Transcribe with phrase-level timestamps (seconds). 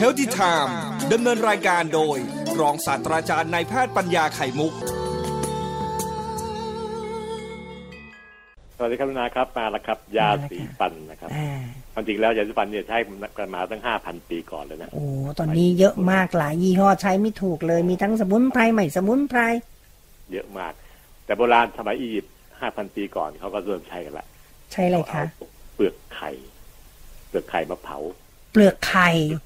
[0.00, 0.70] Healthy Time
[1.12, 2.16] ดำเนินรายการโดย
[2.60, 4.72] รองศาสตราจารย์นายแพทย์ปัญญาไข่มุก
[8.76, 11.60] สวัสดีครับนาครับมาแล้วครับ ยาสีฟันนะครับอ่า
[11.92, 12.96] ความจริงแล้วยาสีฟันเนี่ยใช้
[13.38, 15.04] กันมาตั้งห้าพันปีก่อนเลยนะ โอ้
[15.38, 19.40] ตอนนี้เยอะมากหลายยี่ห้อใช้ไม่ถูกเลย มีทั้งสมุนไพรใหม่สมุนไพร
[20.32, 20.72] เยอะมาก
[21.24, 24.26] แต่โบราณสมัยอียิปต์ห้าพันปีก่อนเขาก็เริ่มใช้กันละ
[24.72, 26.30] ใช่อะไรคะ เอาเปลือกไข่
[27.28, 27.98] เปลือกไข่มาเผา
[28.52, 29.45] เปลือกไข่เอ่อโอ้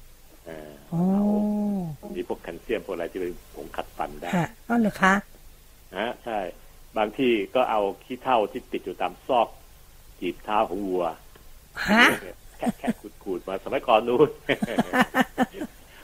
[2.15, 5.13] มีพวกแคลเซียมพวกอะไรที่เป็นผงขัดฟันได้ฮะอ๋อเหรอคะ
[5.97, 6.39] นะใช่
[6.97, 9.47] บางที่ก็เอาขี้เถ้าที่ติดอยู่ตามซอก
[10.19, 11.05] จีบเท้าของวัว
[11.91, 12.05] ฮะ
[12.57, 12.87] แค่แค่
[13.23, 14.29] ขูดๆมาสมัยก่อนนู้น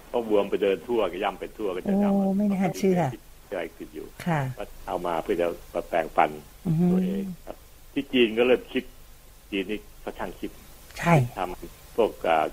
[0.09, 2.99] เพราะวัวมันไปเดินทั่วก็ย่ำไปทั่วก็จะโอ้ย่ำไม่น่าเชื่อ
[3.49, 6.29] อะไรติดอยู่ค่ะก็เอามาเพื่อจะมาแปลงฟัน
[6.65, 7.57] อือฮึตัวเองครับ
[7.93, 8.83] ที่จีนก็เริ่มคิด
[9.51, 10.51] จีนนี่เขาช่างคิด
[10.99, 12.45] ใช่ทำพวกอ่า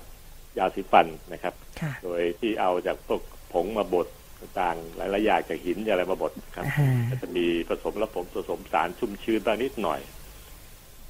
[0.58, 3.20] ยาสีฟันนะครับค่ะโดยที่เอาจากพวก
[3.52, 4.06] ผงมาบด
[4.40, 10.00] ต่างๆหลายๆอย่างจากหินอะไรมาบดครับอ่าก็จะมีผสมแล้วผมผสมสารชุ่มชื้นบ้างนิดหน่อย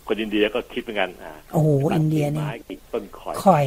[0.06, 3.66] คนอินเดียก็คิดเหมือนกันอ่าโอ้โหตัอินเดียกิ่งนี่ไม้กิ่งต้นข่อยข่อย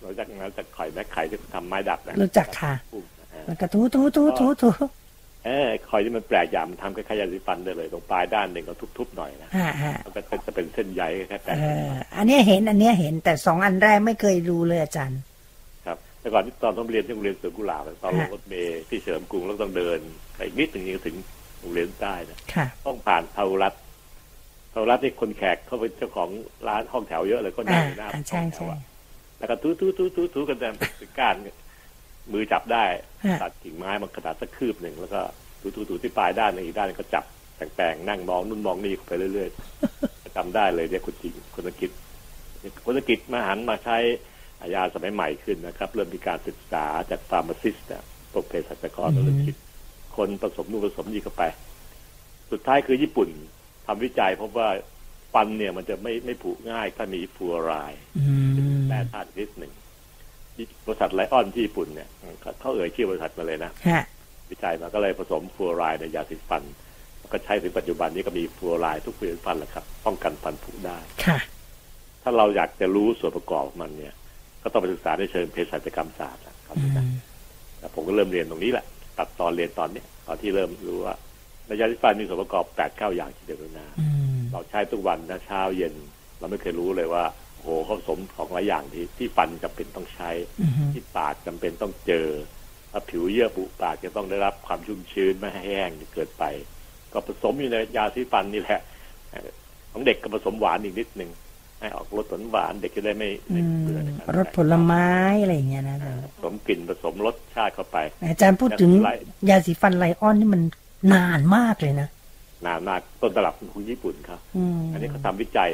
[0.00, 4.70] เราจากนั้นจากข่อยแม้ไข่ที่ทำไม้ดัดนะรู้จักค่ะปุ่มนะฮะแล้วก็ทูทูทูทูทู
[5.46, 15.20] เออข่อยที่มันแปลกอย่างมันทำคล้ายๆยาสีฟันได้เลย ตรงปลายด้านหนึ่งก็ทุบๆหน่อยนะฮะฮะมันก็จะเป็นเส้นใยคล้ายๆแปลเอกออันเนี้ยเห็นอันเนี้ยเห็นแต่สองอันแรกไม่เคยรู้เลยอาจารย์
[15.86, 19.98] ครับแต่ก่อนที่ตอนต้องเรียนที่โรงเรียนสวนกุหลาบตอนลงฮะรถเมล์ที่เฉลิมกรุงแล้วต้องเดิน
[20.34, 21.16] ไปอีกนิดหนึ่งยังถึง
[21.60, 23.74] โรงเรียนได้นะค่ะต้องผ่านเทารัฐ
[24.72, 26.30] เทารัฐที่คนแขกเขาเป็นเจ้าของ
[26.68, 28.78] ร้านห้องแถวเยอะเลยก็นั่อ่างอยู่หน้าอ่าห้ใช่องแถใช่วอะ
[29.38, 31.34] แล้วก็ทูทูทูทูทูกันแต่เป็นก้าน
[32.32, 32.84] มือจับได้
[33.24, 35.20] ฮะตัดกิ่งไม้มันขนาดสักคืบหนึ่งแล้วก็
[35.60, 37.24] ถูถูถูที่ปลายด้านหนึ่งอีกด้านหนึ่งก็จับ
[37.56, 41.90] แปรงๆนั่งมองนู่นมองนี่ไปเรื่อยๆจำได้เลยเนี่ยคุณจริงคุณธกิจ
[42.84, 43.96] คุณธกิจมาหันมาใช้
[44.74, 47.88] ยาสมัยใหม่ขึ้นนะครับ เริ่มมีการศึกษาจาก pharmacist
[48.32, 49.56] พวกเภสัชกรก็เริ่มคิด
[50.16, 51.42] คนผสมนู่นผสมนี่เข้าไป
[52.52, 53.28] สุดท้ายคือญี่ปุ่น
[53.86, 54.68] ทำวิจัยพบว่า
[55.32, 58.24] ฟันเนี่ยมันจะไม่ไม่ผุง่ายถ้ามีฟลูออไรด์อื
[58.78, 59.72] มแร่ธาตุชนิดหนึ่ง
[60.86, 62.08] บริษัทไลออนที่ญี่ปุ่นเนี่ย
[62.40, 64.04] เขาเขาเอ่ยชื่อบริษัทมาเลยนะฮะ
[64.50, 66.62] วิจัยมาก็เลยผสมฟลูออไรด์ในยาสีฟัน
[67.18, 71.38] แล้วก็ใช้ถึงปัจจุบันนี้ก็มีฟลูออไรด์ทุกผลิตภัณฑ์แหละครับ ป้องกันฟันผุได้ค่ะ
[72.22, 74.14] ถ้าเราอยากจะรู้ส่วนประกอบของมันเนี่ย
[74.62, 77.08] ก็ต้องไปศึกษาในเชิงเภสัชกรรมศาสตร์นะครับอืม
[77.78, 78.84] แต่ผมก็เริ่มเรียนตรงนี้แหละ
[79.18, 81.14] ตัดตอนเรียนตอนเนี้ยตอนที่เริ่มรู้ว่า
[81.66, 84.06] ในยาสีฟันมีส่วนประกอบแปดเก้าอย่างทีเดียวนะอื
[84.36, 85.94] มเราใช้ทุกวันนะเช้าเย็น
[86.38, 87.24] เราไม่เคยรู้เลยว่า
[87.66, 92.28] โอ้โหเขาผสมของหลายอย่างที่ที่ฟันจำเป็นต้องใช้อืมที่ปากจำเป็นต้องเจอ
[92.92, 96.44] ถ้าผิวเยื่อบุปากจะต้องได้รับความชุ่มชื้นไม่ให้แห้งจนเกินไป
[97.12, 98.80] ก็ผสมอยู่ในยาสีฟันนี่แหละ
[99.30, 99.48] เอ่อ
[99.92, 101.30] ของเด็กก็ผสมหวานอีกนิดหนึ่ง
[101.80, 105.08] ให้ออกรสหวานๆเด็กจะได้ไม่อืไม่มเบื่อในการรสผลไม้
[105.42, 107.98] อะไรอย่างเงี้ยนะอ่าผสมกลิ่นผสมรสชาติเข้าไป
[108.28, 109.10] อาจารย์พูดถึงไล
[109.48, 110.62] ยาสีฟันไลออนนี่มัน
[111.14, 112.08] นานมากเลยนะ
[112.66, 115.72] นานมากต้นตลับของญี่ปุ่นครับอืมอันนี้เขาทำวิจัย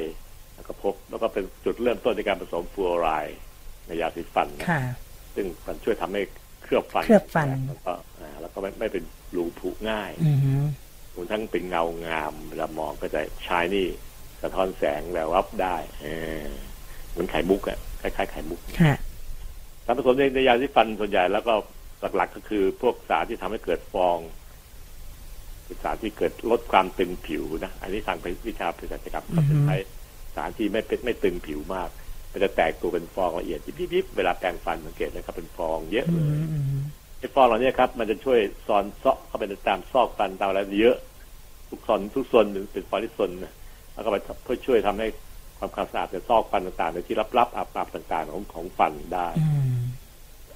[0.63, 3.39] แล้วก็พบ แล้วก็เป็นจุดเริ่มต้นในการผสมฟลูออไรด์
[3.87, 4.83] ในยาสีฟันนะค่ะ
[5.35, 6.23] ซึ่งมันช่วยทำให้
[6.63, 9.05] เคลือบฟันเคลือบฟัน แล้วก็อ่าแล้วก็ไม่ไม่เป็น
[9.37, 10.31] รูผุง่ายอื
[10.63, 10.65] ม
[11.15, 13.87] รวมทั้งเป็นเงางามเวลามองก็จะชายนี่
[14.43, 16.07] สะท้อนแสงแวววับได้เอ
[16.43, 16.47] อ
[17.11, 18.95] เหมือนไข่มุกอะคล้ายๆไข่มุกค่ะ
[19.85, 21.55] สารผสมในในยาสีฟันส่วนใหญ่แล้วก็
[22.17, 24.19] หลักๆก็คือพวกสารที่ทำให้เกิดฟอง
[25.67, 28.19] คือสารที่เกิดลดความตึงผิวนะ อันนี้ทาง
[28.49, 29.77] วิชาเภสัชกรรมเขาจะใช้
[30.35, 31.89] สารที่ไม่เป็นไม่ตึงผิวมาก
[32.33, 33.61] มันจะแตกตัวเป็นฟองละเอียด
[33.95, 36.83] ยิบๆเวลาแปรงฟันสังเกตนะครับ เป็นฟองเยอะอืเลยมอืม
[37.19, 40.97] ไอ้ฟองเหล่านี้ครับ มันจะช่วยซอนเซาะเข้าไปในตามซอกฟันตามอะไรเยอะ
[41.69, 43.53] ทุกซอนทุกส่วนหนึ่งเป็นฟอริซนนะ
[43.93, 45.07] แล้วก็ไปเพื่อช่วยทำให้
[45.59, 49.81] ความความสะอาดในซอกฟันต่างๆในที่ลับๆอับๆต่างๆของของฟันได้อืม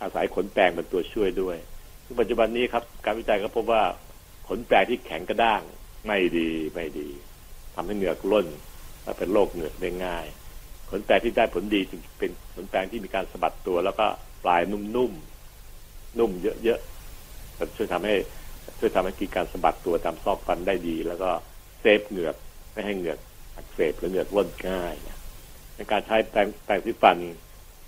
[0.02, 1.56] อาศัยขนแปรงเป็นตัวช่วยด้วย
[2.04, 3.82] ซึ่งปัจจุบันนี้ครับ การวิจัยก็พบว่า
[4.48, 5.62] ขนแปรงที่แข็งกระด้าง
[6.06, 7.08] ไม่ดีไม่ดี
[7.74, 8.46] ทำให้เหงือกร่น
[9.06, 10.26] และเป็นโรคเหงือกได้ง่าย
[10.90, 14.06] ขนแปรงที่ได้ผลดีจึงเป็นขนแปรงที่มีการสะบัดตัว แล้วก็
[14.44, 16.30] ปลายนุ่มๆนุ่ม
[16.64, 18.14] เยอะๆจะช่วยทำให้
[18.78, 21.30] ช่วยทำให้กีการสะบัดตัวตามซอกฟันได้ดี แล้วก็
[21.80, 22.36] เซฟเหงือก
[22.72, 23.18] ไม่ให้เหงือก
[23.56, 24.94] อักเสบหรือเหงือกร่นง่าย
[25.76, 27.18] ในการใช้แปรงแปรงสีฟัน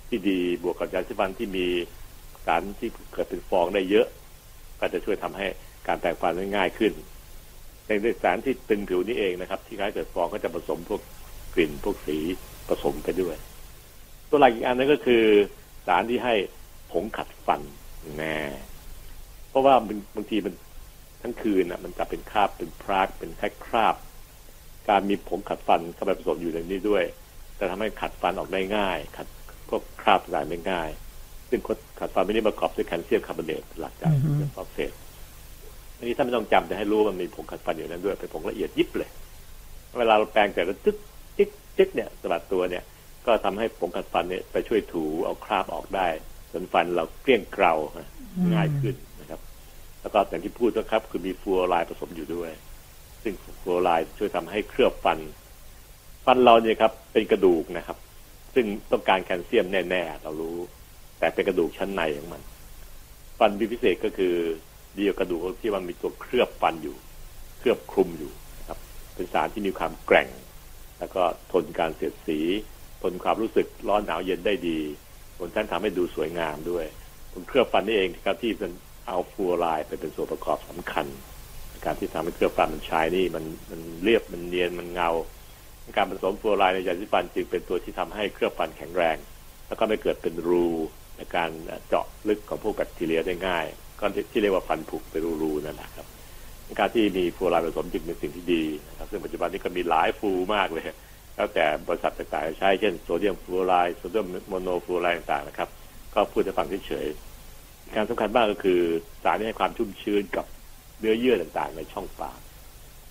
[0.09, 1.67] ที่ดีบวกกับยาสีฟันที่มี
[2.45, 4.07] สารที่เกิดเป็นฟองได้เยอะ
[4.79, 5.47] ก็จะช่วยทำให้
[5.87, 6.93] การแปรงฟันได้ง่ายขึ้น
[7.85, 11.01] ในด้วยสารที่ตึงผิวนี้เองนะครับ ที่คล้ายเกิดฟองก็จะผสมพวก
[11.59, 12.17] ลิ่นพวกสี
[12.67, 13.35] ผสมไปด้วย
[14.29, 15.23] ตัวหลักอีกอันนึงก็คือ
[15.87, 16.35] สารที่ให้
[16.91, 17.61] ผงขัดฟัน
[18.17, 18.37] แน่
[19.49, 20.53] เพราะว่ามันบางทีมัน
[21.21, 23.95] ทั้งคืนอะ มันจะเป็นคราบเป็นพรากเป็นแค่คราบ
[24.89, 27.03] การมีผงขัดฟันเข้าไปผสมอยู่ในนี้ด้วย
[27.59, 29.27] จะทำให้ขัดฟันออกได้ง่าย ขัด
[29.69, 30.89] พวกคราบต่างได้ง่าย
[31.49, 31.59] ซึ่ง
[31.99, 34.13] ขัดฟันไม่ได้ประกอบด้วยแคลเซียมคาร์บอเนตหลักจาก
[34.55, 34.91] ฟอสเฟต
[35.97, 39.09] อันนี้ถ้าไม่ต้องจำแต่ให้รู้ว่ามันมีผงขัดฟันอยู่นั้นด้วยเป็นผงละเอียดยิบเลย
[39.99, 40.97] เวลาเราแปรงแต่ละจึ๊ก
[41.79, 42.83] จิ๊กเนี่ยสะบัดตัวเนี่ย
[43.25, 46.07] ก็ทำให้ผงขัดฟันเนี่ยไปช่วยถูเอาคราบออกได้
[46.51, 47.73] จนฟันเราเกลี้ยงเกลา
[48.53, 49.39] ง่ายขึ้นนะครับ
[50.01, 52.51] แล้วก็อย่างที่พูดนะครับ คือมีฟูออไรด์ผสมอยู่ด้วย
[53.23, 55.19] ซึ่งฟูออไรด์ช่วยทำให้เคลือบฟัน
[56.25, 57.97] ฟันเราเนี่ยครับ เป็นกระดูกนะครับ
[58.55, 60.57] ซึ่งต้องการแคลเซียมแน่ๆเรารู้
[61.19, 62.41] แต่เป็นกระดูกชั้นในของมัน
[63.39, 64.35] ฟันพิเศษก็คือ
[64.95, 66.95] เดีกว่ากระดูกที่มันมีตัวเคลือบฟันอยู่
[67.59, 68.79] เคลือบคลุมอยู่นะครับ
[69.15, 70.27] เป็นสารที่มีความแกร่ง
[70.99, 72.39] แล้วก็ทนการเสียดสี
[73.01, 74.79] ทนความรู้สึกร้อนหนาวเย็นได้ดี
[75.37, 76.85] รวมทั้งทำให้ดูสวยงามด้วย
[77.31, 78.71] ตรงเคลือบฟันนี่เองครับที่เป็น
[79.07, 81.05] เอาฟูออไรด์ไปเป็นส่วนประกอบสำคัญ
[81.85, 85.09] การที่ทำให้เคลือบฟันมันชายนี่มันมันเรียบมันเนียนมันเงา
[85.97, 89.17] การผสมฟูออไรด์ในยาสีฟันจึงเป็นตัวที่ทำให้เคลือบฟันแข็งแรง
[89.67, 90.67] แล้วก็ไม่เกิดเป็นรู
[91.17, 91.49] ในการ
[91.87, 93.65] เจาะลึกของพวกแบคทีเรียได้ง่าย
[93.99, 96.07] ก็ที่เรียกว่าฟันผุเป็นรูๆนั่นแหละครับ
[96.79, 100.85] การที่มีฟูรด์ผสมจึงเป็นสิ่งที่ดีนะครับซึ่งปัจจุบันนี้ก็มีหลายฟูมากเลย
[101.35, 105.69] แล้วแต่บริษัทต่างๆใช้เช่นโซเดียมฟูรด์โซเดียมโมโนฟูรด์ต่างๆนะครับ
[106.13, 108.81] ก็พูดให้ฟังเฉยๆการสำคัญมากก็คือ
[109.23, 110.45] สารที่ให้ความชุ่มชื้นกับ
[110.99, 112.39] เนื้อเยื่อต่างๆ ในช่องปาก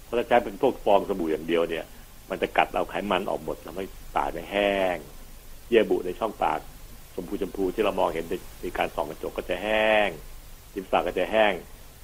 [0.05, 1.85] เพราะถ้าใช้เป็นพวกฟองสบู่อย่างเดียวเนี่ย
[2.31, 3.85] มันจะกัดเอาไขมันออกหมดทำให้
[4.17, 4.97] ปากแห้ง
[5.69, 6.61] เยื่อบุในช่องปาก
[7.15, 8.25] ชมพูชมพูที่เรามองเห็น
[8.61, 10.09] ในการส่องกระจกก็จะแห้ง
[10.75, 11.53] ริมปากก็จะแห้ง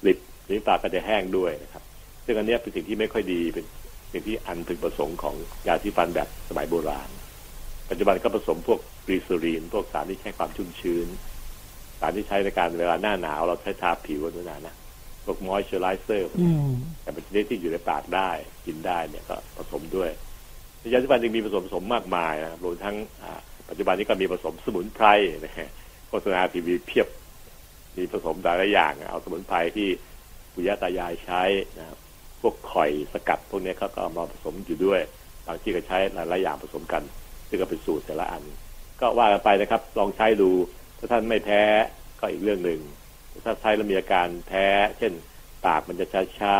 [0.05, 0.17] ลิป
[0.47, 1.83] ริมปากก็จะแห้งด้วยนะครับ
[2.25, 3.65] ซึ่งอันนี้เป็นสิ่งที่ไม่ค่อยดีเป็น
[4.11, 5.35] สิ่งที่อันถึงประสงค์ของ
[5.67, 7.09] ยาที่ฟันแบบสมัยโบราณ
[7.89, 11.07] ปัจจุบันก็ผสมพวกกรีซูรีน พวกสารที่ใช้ความชุ่มชื้น
[11.99, 14.75] สารที่ใช้ในการเวลาหน้าหนาว เราใช้ทาผิวกันนะนะ
[15.25, 16.29] พวกมอยเจอไรเซอร์
[17.01, 18.29] แต่เป็นชนิดที่อยู่ในปากได้
[18.65, 20.09] กินได้เนี่ยก็ผสมด้วย
[20.91, 22.95] ยาสีฟันจึงมีผสมผสมมากมายนะครับรวมทั้ง
[23.69, 25.07] ปัจจุบันนี้ก็มีผสมสมุนไพร
[25.45, 25.69] นะฮะ
[26.09, 27.07] โฆษณาทีวีเพียบ
[27.97, 29.87] มีผสมหลายอย่างเอาสมุนไพรที่
[30.55, 31.41] ปุยาตายายใช้
[31.77, 31.97] นะครับ
[32.41, 35.01] พวกข่อยสกัดพวกนี้เขาก็เอามาผสมอยู่ด้วย
[35.47, 37.03] บางที่ก็ใช้หลายๆอย่างผสมกัน
[37.49, 38.43] ซึ่งก็เป็นสูตรแต่ละอัน
[38.99, 40.49] ก็ว่ากันไปนะครับ ลองใช้ดู
[40.97, 41.61] ถ้าท่านไม่แพ้
[42.19, 42.79] ก็อีกเรื่องหนึ่ง
[43.45, 44.65] ถ้าใช้แล้วมีอาการแพ้
[44.97, 45.13] เช่น
[45.65, 46.59] ปากมันจะชาชา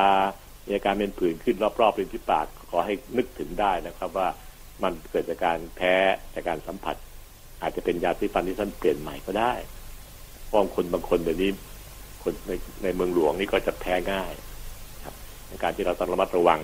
[0.66, 4.28] มีอาการเป็นผื่นขึ้นรอบๆริมที่ปากขอให้นึกถึงได้นะครับว่า
[4.84, 5.96] มันเกิดจากการแพ้
[6.34, 6.96] จากการสัมผัส
[7.62, 9.54] อาจจะเป็นยาสีฟันที่ท่านเปลี่ยนใหม่ก็ได้
[10.46, 11.52] เพราะคนบางคนเดี๋ยวนี้
[12.26, 12.52] คนใน
[12.84, 14.34] ในเมืองหลวงนี่ก็จะแพ้ง่าย
[15.04, 15.16] ครับ
[15.50, 16.60] ในการที่เราต้องระมัดระวัง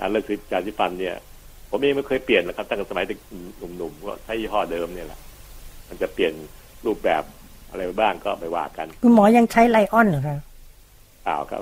[0.00, 1.16] การเลือกซื้อยาสีฟันเนี่ย
[1.70, 3.04] ผมเองไม่เคยเปลี่ยนนะครับตั้งแต่สมัย
[3.58, 5.20] หนุ่มๆก็ใช้ยี่ห้อเดิมเนี่ยแหละ
[5.88, 6.32] มันจะเปลี่ยน
[6.86, 7.22] รูปแบบ
[7.70, 10.38] อะไรบ้างก็ไปว่ากันคุณหมอยังใช้ไลออนเหรอครับ
[11.24, 11.60] เปล่าครับ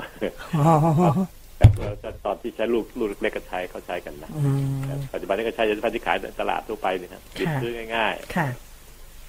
[2.00, 4.30] แต่ตอนที่ใช้ลูกลูกเล็กก็ใช้เขาใช้กันนะ
[5.12, 8.48] ปัจจุบันนี้ก็ใช้ยาสีฟันที่ขายในตลาดทั่วไปนี่ครับยึดซื้อง่ายๆค่ะ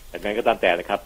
[0.10, 1.00] แต่งั้นก็ตามแต่นะครับ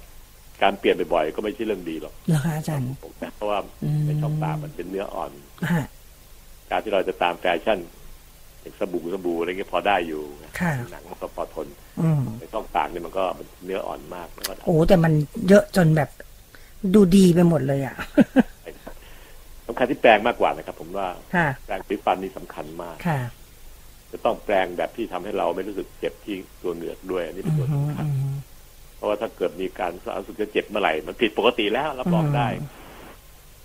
[0.63, 2.89] การเปลี่ยนบ่อยๆก็ไม่ใช่เรื่องดีหรอกเหรอคะอาจารย์
[3.35, 3.59] เพราะว่า
[4.05, 5.31] ในช่องปากมันเป็นเนื้ออ่อน
[6.69, 7.79] การที่เราจะตามแฟชั่น
[8.61, 10.21] อย่างสบู่สบู่อะไรเงี้ยพอได้อยู่
[10.91, 11.67] หนังมันก็พอทน
[12.39, 13.25] ในช่องปากเนี่ยมันก็
[13.65, 14.27] เนื้ออ่อนมาก
[14.65, 15.13] โอ้แต่มัน
[15.47, 16.09] เยอะจนแบบ
[16.93, 17.95] ดูดีไปหมดเลยอะ
[19.67, 21.07] สำคัญที่แปลงมากกว่านะครับ ผมว่า
[21.65, 22.95] แปลงสีฟันนี่สำคัญมาก
[24.11, 28.05] จะต้องแปลงแบบที่ทำให้เราไม่รู้สึกเจ็บที่ตัวเหงือกด้วยอันนี้เป็นตัวสำคัญ
[28.97, 32.47] เพราะว่าถ้าเกิดมีการรู้สึกจะเจ็บเมื่อไหร่ มันผิดปกติแล้วรับรองได้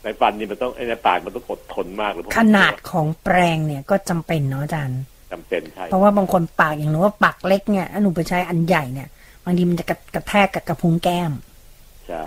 [0.03, 5.01] ในฟันนี่มันต้องในปากมันต้องอดทนมากเลยขนาดของแปลงเนี่ยก็จำเป็นเนาะอาจารย์
[5.33, 9.09] จำเป็นใช่เพราะว่าบางคนปากอย่างหนูว่าปากเล็กเนี่ยหนูไปใช้อันใหญ่เนี่ย
[9.45, 11.33] บางทีมันจะกระแทกกับกระพุ้งแก้ม
[12.09, 12.25] ใช่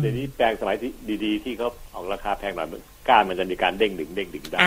[0.00, 0.92] เดี๋ยวนี้แปลงสมัยที่
[1.24, 2.68] ดีๆ ที่เขาออกราคาแพงหน่อย
[3.08, 4.58] ก้านมันจะมีการเด้งดึงเด้งดึงได้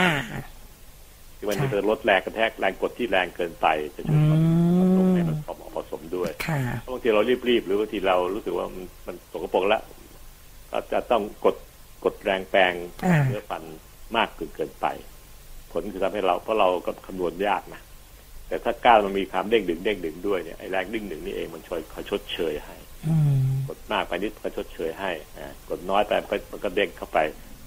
[1.37, 4.39] ที่มันจะลดแรงกระแทกแรงกดที่แรงเกินไปจะช่วย
[5.91, 6.31] สมด้วย
[6.93, 9.81] บางทีเรารีบๆหรือบางทีเรารู้สึกว่ามันมันสกปรกแล้ว
[10.71, 11.55] ก็จะต้องกด
[12.05, 12.73] กดแรงแปลง
[13.27, 13.63] เนื้อฟัน
[14.15, 14.87] มากเกินเกินไป
[15.71, 17.81] ผลคือทำให้เราเพราะเราก็คำนวณยากนะ
[18.47, 22.75] แต่ถ้าก้านมันมีความเด้งดึงเด้งดึงด้วยเนี่ยไอ้แรงดึงดึงนี่เองมันช่วยคอยชดเชยให้
[23.67, 25.11] กดมากไปนิดก็ชดเชยให้
[25.69, 26.11] กดน้อยไป
[26.51, 27.17] มันก็เด้งเข้าไป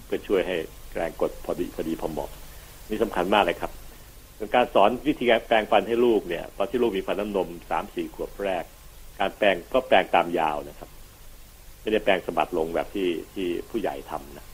[0.07, 0.57] เพื่อช่วยให้
[0.95, 2.31] แรงกดพอดีพอดีพอเหมาะ
[2.91, 3.71] นี่สำคัญมากเลยครับ
[4.55, 8.65] การสอนวิธีการแปลงฟันให้ลูกเนี่ยตอนที่ลูกมีฟันน้ำนมสามสี่ขวบแรก
[9.19, 10.91] การแปลงก็แปลงตามยาวนะครับ
[11.81, 14.47] ไม่ได้แปลงสะบัดลงแบบที่ที่ผู้ใหญ่ทำนะ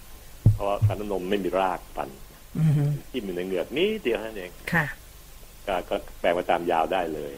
[0.53, 2.09] เพราะว่าฟันน้ำนมไม่มีรากฟัน
[3.11, 4.87] ที่มีในเหงือกนี้เดียวนั่นเองค่ะ
[5.89, 7.33] ก็แปลงมาตามยาวได้เลย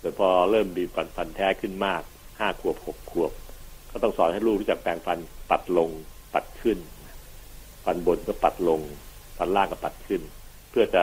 [0.00, 2.02] แต่พอเริ่มมีฟันฟันแท้ขึ้นมาก
[2.38, 3.32] ห้าขวบหกขวบ
[3.90, 5.18] ก็ต้องสอนให้ลูกรู้จักแปลงฟัน
[5.50, 5.90] ปัดลง
[6.34, 6.78] ปัดขึ้น
[7.84, 8.80] ฟันบนก็ปัดลง
[9.38, 10.22] ฟันล่างก็ปัดขึ้น
[10.70, 11.02] เพื่อจะ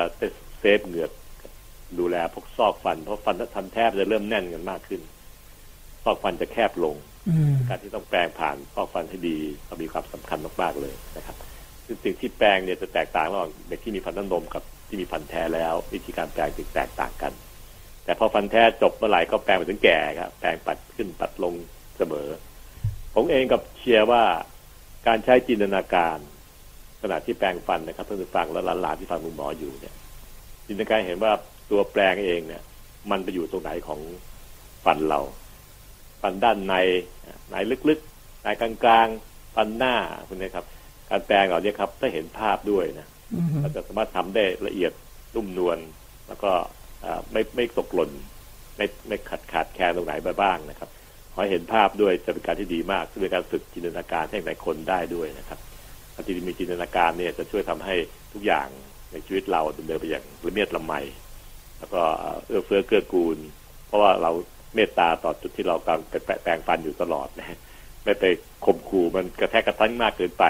[0.59, 1.11] เซฟเหงือก
[1.99, 5.01] ดูแลพวกซอกฟัน เพราะฟันถ้าทำแทบจะเริ่มแน่นกันมากขึ้น
[6.03, 6.95] ซอกฟันจะแคบลง
[7.29, 9.37] อืมการที่ต้องแปรงผ่านฟอกฟันให้ดี
[9.67, 11.35] ก็มีความสำคัญมากๆเลยนะครับ
[11.85, 17.33] ซึ่งสิ่งที่แปรงเนี่ยจะแตกต่างระหว่างเด็กที่มีฟันน้ำนมกับที่มีฟันแท้แล้ว วิธีการแปรงจึงแตกต่างกัน
[18.03, 21.53] แต่พอฟันแท้จบเมื่อไหร่ก็แปรงไปถึงแก่ครับแปรงปัดขึ้นปัดลง
[21.97, 22.27] เสมอ
[23.15, 24.23] ผมเองกับเชียร์ว่า
[25.07, 26.17] การใช้จินตนาการ
[27.01, 29.95] ขณะที่แปรงฟันนะครับท่านผู้ฟังและหลานๆที่ฟังคุณหมออยู่เนี่ย
[30.69, 31.31] จินตนาการเห็นว่า
[31.71, 32.61] ตัวแปรงเองเนี่ย
[33.11, 33.99] มันไปอยู่ตรงไหนของ
[34.85, 35.21] ฟันเรา
[36.21, 36.75] ฟันด้านใน
[37.47, 37.55] ไหน
[37.89, 39.95] ลึกๆไหนกลางๆฟันหน้า
[40.27, 40.65] พวกนี้ครับ
[41.09, 44.91] การแปลงเหล่านี้ครับถ้าเห็นภาพด้วยนะอืมเราจะสามารถทำได้ละเอียด
[45.35, 45.77] นุ่มนวล
[46.27, 46.51] แล้วก็
[47.05, 48.11] อ่าไม่ไม่ตกหล่น
[48.77, 50.89] ไม่ไม่ขัดขาดแคลนตรงไหนไปบ้างนะครับ
[51.33, 55.59] ขอให้เห็นภาพด้วยจะเป็นการที่ดีมากซึ่งเป็นการฝึกจินตนาการให้หลายคนได้ด้วยนะครับ
[56.13, 57.95] การที่มีจินตนาการเนี่ยจะช่วยทำให้
[58.33, 58.67] ทุกอย่าง
[59.11, 60.93] ในชีวิตเราดำเนินไปอย่างละเมียดละไม
[61.77, 62.01] แล้วก็
[62.47, 63.37] เอื้อเฟื้อเกื้อกูล
[63.87, 64.31] เพราะว่าเรา
[64.75, 66.03] เมตตาต่อจุดที่เรากำลัง
[66.43, 67.57] แปรงฟันอยู่ตลอดนะ
[68.03, 68.25] ไม่ไป
[68.65, 70.45] ข่มขู่มันกระแทกกระทั่งมากเกินไป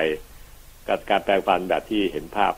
[0.87, 2.53] การการแปลงฟันแบบที่เห็นภาพ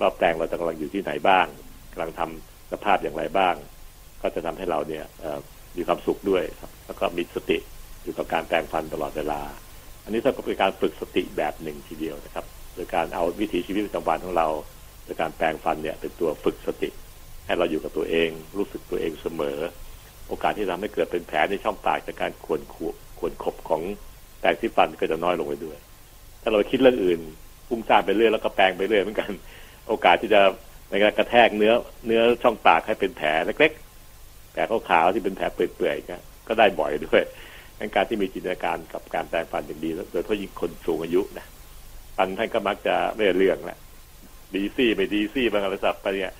[0.00, 1.46] ว่าแปลงเราจะกำลังอยู่ที่ไหนบ้าง
[1.92, 3.54] กำลังทำสภาพอย่างไรบ้าง
[4.22, 5.04] ก็จะทำให้เราเนี่ย
[5.76, 7.58] มีความสุขด้วยครับ แล้วก็มีสติ
[8.02, 9.40] อยู่กับการแปลงฟันตลอดเวลา
[10.04, 14.48] อันนี้ก็เป็นการฝึกสติแบบหนึ่งทีเดียวนะครับ โดยการเอาวิถีชีวิตประจำวันของเรา
[15.06, 16.90] โดยการแปลงฟันเนี่ยเป็นตัวฝึกสติ
[17.46, 19.58] ให้เราอยู่กับตัวเอง รู้สึกตัวเองเสมอ
[20.28, 23.82] โอกาสที่ทำให้เกิดเป็นแผลในช่องปากจากการขวนขวขวนขบของ
[24.40, 25.78] แปรงที่ฟันก็จะน้อยลงไปด้วย
[26.42, 27.20] ถ้าเราคิดเรื่องอื่น
[27.68, 29.30] ฟุ้งซ่านไปเรื่อยแล้วก็แปรงไปเรื่อยเหมือนกัน
[29.88, 30.40] โอกาสที่จะ
[30.90, 31.72] ในการกระแทกเนื้อ
[32.06, 36.16] เนื้อช่องปากให้เป็นแผลเล็กๆแผลขาวๆที่เป็นแผลเปื่อยๆก็
[36.48, 37.22] ก็ได้บ่อยด้วย
[37.78, 41.46] ดังการที่มีจินตนาการกับการแปรงฟันอย่างดีโดยเฉพาะยิ่งคนสูงอายุนะ
[42.16, 43.78] ฟันท่านก็มักจะไม่เรื่องแหละ
[44.54, 46.32] ดีซี่ไม่ดีซี่บางอะไรสับไปเนี่ย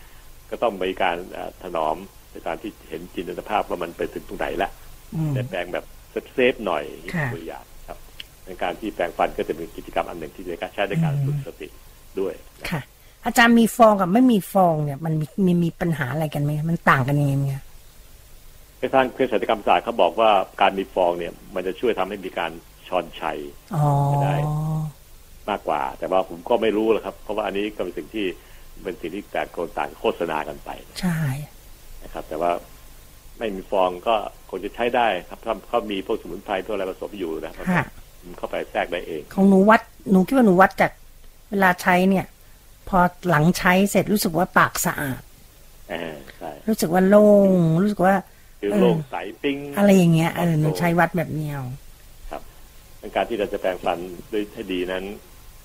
[0.50, 1.96] ก็ต้องมีการเอ่อถนอม
[2.32, 4.70] ในการที่เห็นจินตนาภาพว่ามันไปถึงตรงไหนละ
[5.14, 5.84] อืมแต่แปลงแบบ
[6.32, 6.84] เซฟๆหน่อย
[7.14, 7.98] ค่ะตัวอย่างครับ
[8.46, 11.68] ในการที่แปลงฟันก็จะเป็นกิจกรรมอันหนึ่งที่ในการใช้ในการฝึกสติ
[12.20, 12.34] ด้วย
[12.70, 12.80] ค่ะ
[13.24, 17.62] อาจารย์มีฟองกับไม่มีฟองเนี่ยมันมีมีมีปัญหาอะไรกันไหมมันต่างกันยังไงเนี่ย
[18.78, 22.52] ในทางเภสัชกรรมศาสตร์เขาบอกว่าการมีฟองเนี่ย มันจะช่วยทำให้มีการ
[22.88, 23.38] ชอนชัย
[23.74, 23.86] อ๋อ
[24.24, 24.36] ได้
[25.50, 28.26] มากกว่า แต่ว่าผมก็ไม่รู้หรอกครับ เพราะว่าอันนี้ก็เป็นสิ่งที่
[28.84, 31.20] เป็นสิ่งที่แต่คนต่างโฆษณากันไปใช่
[32.02, 32.50] นะครับ แต่ว่า
[33.38, 34.14] ไม่มีฟองก็
[34.50, 37.84] คงจะใช้ได้ครับถ้าเขามีพวกสมุนไพรพวกอะไรผสมอยู่นะครับค่ะ
[38.24, 40.92] มันเข้าไปแทรกได้เอง ของหนูวัดหนูคิดว่าหนูวัดจาก
[41.50, 42.26] เวลาใช้เนี่ย
[42.88, 42.98] พอ
[43.28, 45.22] หลังใช้เสร็จรู้สึกว่าปากสะอาด
[45.92, 47.50] อ่าใช่รู้สึกว่าโล่ง
[47.82, 48.14] รู้สึกว่า
[48.60, 51.56] คือเออโล่งใสปิ้งอะไรอย่างเงี้ยเออหนูใช้วัดแบบเนี้ย
[53.00, 53.98] ในการที่เราจะแปลงฟัน
[54.32, 55.04] ด้วยให้ดีนั้น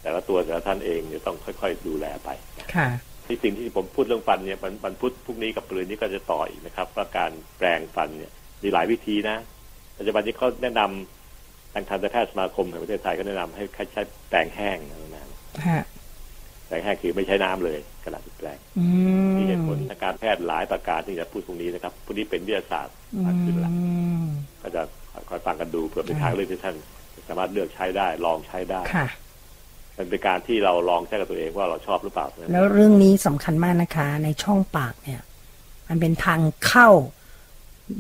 [0.02, 2.30] แต่ละตัวแต่ละท่านเองเนี่ยต้องค่อยๆดูแลไป
[2.76, 2.88] ค่ะ
[3.26, 8.32] ที่สิ่งที่ผมพูดเรื่องฟันเนี่ยมันมันพูดพรุ่งนี้กับปรืนนี้ก็จะต่ออีกนะครับว่าการแปลงฟันเนี่ย
[8.64, 9.38] มีหลายวิธีนะ
[9.98, 14.78] ปัจจุบันนี้เขาแนะนำทางทันตแพทย์สมาคมแห่งประเทศไทยก็แนะนำให้ใช้แปรงแห้ง
[15.14, 15.84] นะฮะ
[16.68, 18.86] แปรงแห้งคือไม่ใช้น้ำเลยขณะที่แปลงอื
[19.28, 23.72] มมีเหตุผลทางการแพทย์หลายประการที่จะพูดพรุ่งนี้นะครับพรุ่งนี้เป็นวิทยาศาสตร์อืมากขึ้นละ
[24.26, 24.30] ม
[24.62, 24.82] ก็จะ
[25.30, 26.76] คอยฟังกันดูเผื่อเป็นทางเลือกที่ท่าน
[27.28, 29.08] สามารถเลือกใช้ได้ลองใช้ได้ค่ะ
[30.02, 35.22] มันเป็นการที่เราลองใช้กับตัวเองว่าเราชอบหรือเปล่าเท่านั้นแล้วเรื่องนี้สำคัญมากนะคะ ในช่องปากเนี่ย
[35.90, 36.90] มันเป็นทางเข้า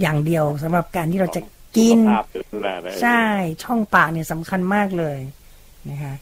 [0.01, 1.41] อย่างเดียวสำหรับการที่เราจะ
[1.77, 3.23] กินสุขภาพดูแลนะใช่
[3.63, 5.19] ช่องปากเนี่ยสำคัญมากเลย
[5.89, 6.13] นะคะ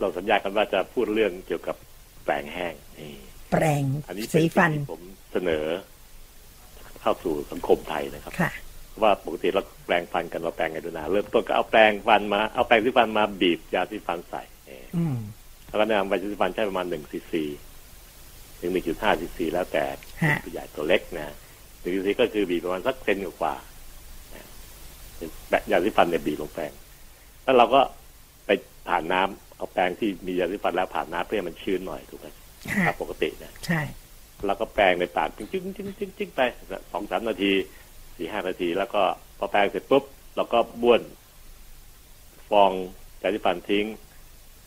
[0.00, 1.76] เราสัญญากันว่าจะพูดเรื่องเกี่ยวกับ
[2.24, 3.12] แปลงแห้งนี่
[3.52, 5.64] แปรงอันนี้เป็สีนฟันสิ่งที่ผมเสนอ
[7.02, 8.50] เข้าสู่สังคมไทยนะครับค่ะ
[9.02, 15.16] ว่าปกติเราแปลงฟันกันเราแปลงไงดูนะเริ่มต้นก็เอาแปลงฟันมาเอาแปรงสีฟันมาบีบยาสีฟันใส่เอ่ออืม
[15.68, 17.44] แล้วก็แนะนำยาสีฟันใช้ประมาณหนึ่งซีซี
[18.60, 19.84] ถึงหนึ่งจุดห้าซีซีแล้วแต่
[20.22, 21.34] ฮะตัวใหญ่ตัวเล็กนะ
[21.80, 24.44] หนึ่งซีซีก็คือบีบประมาณสักเซนกว่าๆนะ
[25.50, 26.72] แบบยาสีฟันเนี่ยบีบลงแปรง
[27.42, 27.80] แล้วเราก็
[28.46, 28.50] ไป
[28.88, 32.26] ผ่านน้ำเอาแปรงที่มียาสีฟันแล้วผ่านน้ำเพื่อให้มันชื้นหน่อยถูกไหม
[32.72, 33.80] ค่ะตามปกตินะใช่
[34.46, 36.40] แล้วก็แปรงในปากจึ๊งจึ๊งจึ๊งจึ๊งจึ๊งไป
[36.92, 37.52] สองสามนาที
[38.16, 39.02] สี่ห้านาที แล้วก็
[39.38, 40.04] พอแปรงเสร็จปุ๊บ
[40.36, 41.02] เราก็บ้วน
[42.50, 42.70] ฟอง
[43.22, 43.86] ยาสีฟันทิ้ง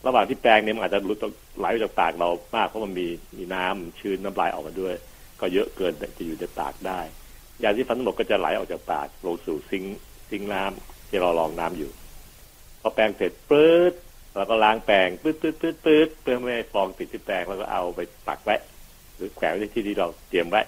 [0.05, 1.17] ระหว่างที่แปรงเนี่ยมันอาจจะหลุด
[1.57, 4.95] ไหลออกจากปากเรามากเพราะมันมีมีน้ำชื้นน้ำลายออกมาด้วย
[5.39, 6.99] ก็เยอะเกินจะอยู่ในปากได้
[7.63, 9.83] ยาสีฟันทั้งหมดก็จะไหลออกจากปากลงสู่ซิง
[10.29, 11.91] ซิงน้ำที่เรารองน้ำอยู่
[12.81, 13.93] พอแปรงเสร็จปื๊ด
[14.35, 18.55] เราก็ล้างแปรงปื๊ดปื๊ดปื๊ดปื๊ดเพื่อไม่ให้ฟองติดที่แปรงแล้วก็เอาไปปักไว้
[19.15, 20.61] หรือแขวนไว้ในที่ที่เราเตรียมไว้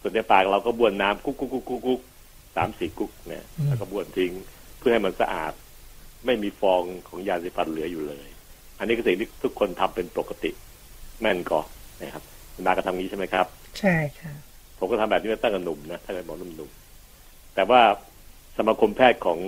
[0.00, 2.00] ส่วนในปากเราก็บ้วนน้ำกุ๊กกุ๊กกุ๊กกุ๊กกุ๊ก
[2.56, 4.32] สามสี่กุ๊กเนี่ยแล้วก็บ้วนทิ้ง
[4.78, 5.52] เพื่อให้มันสะอาด
[6.26, 8.28] ไม่มีฟองของยาสีฟันเหลืออยู่เลย
[8.78, 10.50] อันนี้ก็สิ่งที่ทุกคนทำเป็นปกติ
[11.20, 11.66] แม่นก่อน
[12.02, 13.46] นะครับคุณนาก็ทำงี้ใช่ไหมครับ
[13.78, 14.32] ใช่ค่ะ
[14.78, 17.82] ผมก็ทำแบบนี้มาตั้งแต่หนุ่มนะตั้งแต่หมอหนุ่มๆแต่ว่า
[18.56, 19.38] สมาคมแพทย์ของ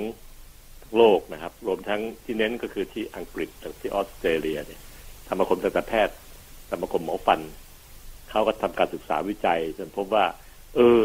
[0.97, 4.81] โลกนะครับ รวมทั้งที่เน้นก็คือที่อังกฤษและที่ออสเตรเลียเนี่ย
[5.29, 6.17] สมาคมทันตแพทย์
[6.71, 7.41] สมาคมหมอฟัน
[8.31, 10.25] เขาก็ทำการศึกษาวิจัย จนพบว่า
[10.75, 11.01] เออ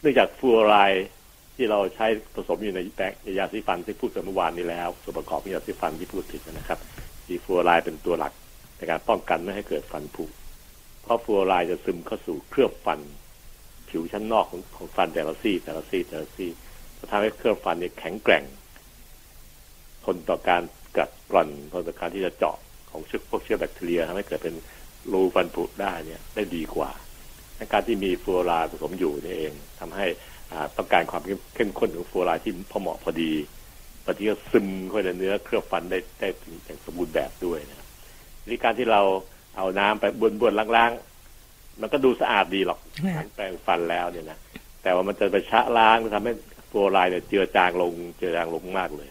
[0.00, 1.06] เนื่องจากฟูออไรด์
[1.54, 6.78] ที่เราใช้ผสมอยู่ในแปรงในยาสีฟันที่พูดกันเมื่อวานนี้แล้วส่วนประกอบของยาสีฟันที่พูดถึงนะครับ
[7.28, 8.32] มีฟูออไรด์เป็นตัวหลัก
[8.76, 10.24] ในการป้องกันไม่ให้เกิดฟันผุ
[11.02, 13.00] เพราะฟูออไรด์จะซึมเข้าสู่เคลือบฟัน
[13.88, 16.50] ผิวชั้นนอกของของฟันแต่ละซี่แต่ละซี่แต่ละซี่
[16.98, 18.44] จะทำให้เคลือบฟันเนี่ยแข็งแกร่ง
[20.04, 20.62] ทนต่อการ
[20.96, 22.56] กัดกร่อนทนต่อการที่จะเจาะ
[22.90, 24.54] ของเชื้อพวกเชื้อแบคทีเรียทำให้เกิดเป็น
[25.12, 26.90] รูฟันผุได้เนี่ยได้ดีกว่า
[27.56, 30.06] ในการที่มีฟลูออไรด์ผสมอยู่นี่เองทำให้
[30.52, 31.22] อ่าต้องการความ
[31.54, 33.32] เข้มข้นของฟลูออไรด์ที่พอเหมาะพอดี
[34.04, 36.28] ปฏิก็ซึมเข้าไปในเนื้อเคลือบฟันได้ได้
[36.64, 37.86] อย่างสมบูรณ์แบบด้วยนะครับ
[38.44, 39.02] วิธีการที่เรา
[39.56, 44.38] เอาน้ำไปบ้วนๆล้างๆ มันก็ดูสะอาดดีหรอกค่ะหลังแปรงฟันแล้วเนี่ยนะ
[44.82, 46.32] แต่ว่ามันจะไปชะล้างทำให้
[46.70, 49.08] ฟลูออไรด์เนี่ยเจือจางลงเจือจางลงมากเลย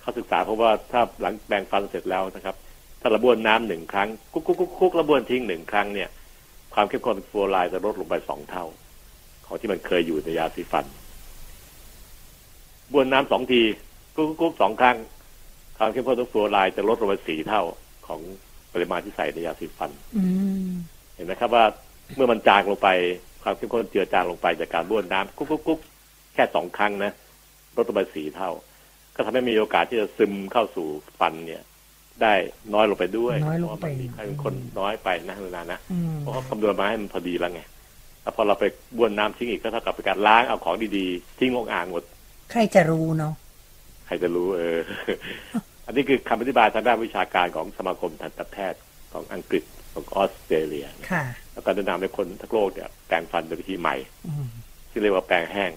[0.00, 2.56] เขาศึกษาเพราะว่าถ้าหลังแปรงฟันเสร็จแล้วนะครับ
[3.00, 6.08] ถ้าระบวนน้ำหนึ่งครั้งกุ๊กกุ๊กกุ๊กกุ๊กระบวนทิ้งหนึ่งครั้งเนี่ย
[6.74, 8.64] ความเข้มข้นของฟลูออไรด์จะลดลงไปสองเท่า
[9.46, 10.84] ของที่มันเคยอยู่ในยาสีฟัน
[12.92, 13.60] บวนน้ำสองที
[14.16, 14.96] กุ๊กกุ๊กกุ๊กสองครั้ง
[15.78, 17.62] ความเข้มข้นของฟลูออไรด์จะลดลงไปสี่เท่า
[18.06, 18.20] ของ
[18.72, 19.90] ปริมาณที่ใส่ในยาสีฟัน
[21.14, 21.64] เห็นไหมครับว่า
[22.14, 22.88] เมื่อมันจางลงไป
[23.42, 25.80] ความเข้มข้นเจือจางลงไปจากการบ้วนน้ำกุ๊กกุ๊กกุ๊ก
[26.34, 27.12] แค่สองครั้งนะ
[27.76, 28.50] ลดลงไปสี่เท่า
[29.14, 30.86] ก็ทำให้มีโอกาสที่จะซึมเข้าสู่
[31.20, 31.62] ฟันเนี่ย
[32.22, 32.34] ได้
[32.74, 37.62] น้อยลงไปด้วยน้อยลงไปเพราะว่ามันมีความเข้มข้นน้อยไปนะเวลานะอืมเพราะเขาคำนวณมาให้มันพอดีแล้วไง
[38.22, 38.64] แล้วพอเราไป
[38.96, 42.02] บ้วนน้ำทิ้งอีกก็เท่ากับเป็นการล้างเอาของดีๆทิ้งลงอ่างหมด
[42.52, 43.34] ใครจะรู้เนาะ
[44.06, 44.78] ใครจะรู้เออ
[45.86, 48.80] อันนี้คือคำอธิบายทางด้านวิชาการของสมาคมทันตแพทย์
[49.12, 54.46] ของอังกฤษของออสเตรเลียค่ะแล้วก็แนะนำให้คนทั้งโลกเนี่ยแปรงฟันโดยวิธีใหม่อืม
[54.90, 55.72] ที่เรียกว่าแปรงแห้ง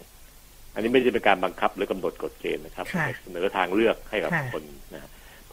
[0.73, 4.63] อันนี้ไม่ใช่เป็นการบังคับหรือกำหนดกฎเกณฑ์นะครับค่ะเสนอทางเลือกให้กับค่ะคน
[4.93, 5.10] นะเพราะ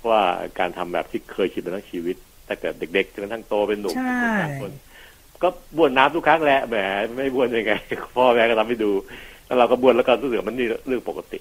[0.08, 0.20] ว่า
[0.58, 2.16] การทำแบบที่เคยชินมาทั้งชีวิต
[2.48, 4.72] ตั้งแต่เด็กๆจนกระทั่งโตเป็นหนุ่มใช่เป็นคน
[5.42, 6.76] ก็บ้วนน้ำทุกครั้งแหละแหม
[7.16, 7.72] ไม่บ้วนยังไง
[8.16, 8.90] พ่อแม่ก็ทำให้ดู
[9.46, 11.38] แล้วเราก็บ้วนแล้วก็รู้สึกว่ามันนี่เรื่องปกติ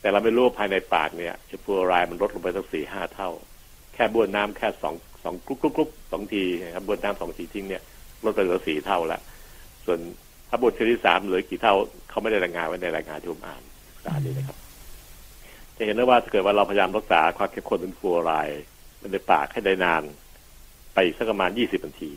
[0.00, 3.30] แต่เราไม่รู้ว่าภายในปากเนี่ยเชื้อฟลูออไรด์มันลดลงไปตั้งสี่ห้าเท่า
[3.94, 7.82] แค่บ้วนน้ำแค่สองสองกรุ๊กกรุ๊กกรุ๊กสองทีนะครับบ้วนน้ำสองทีทิ้งเนี่ย
[8.24, 9.20] ลดไปเหลือสี่เท่าแล้ว
[9.84, 9.98] ส่วน
[10.48, 11.74] ถ้าบ้วนทีที่สามเหลือกี่เท่า
[12.10, 14.56] เขาไม่ได้รายงานไว้ในรายงานที่ผมอ่านศึกษานี้นะครับ
[15.78, 18.62] จะเห็นได้ว่าถ้าเกิดว่าเราพยายามรักษาความเข้มข้นของฟลูออไรด์
[19.12, 20.02] ในปากให้ได้นาน
[20.94, 22.12] ไปสักประมาณยี่สิบนาที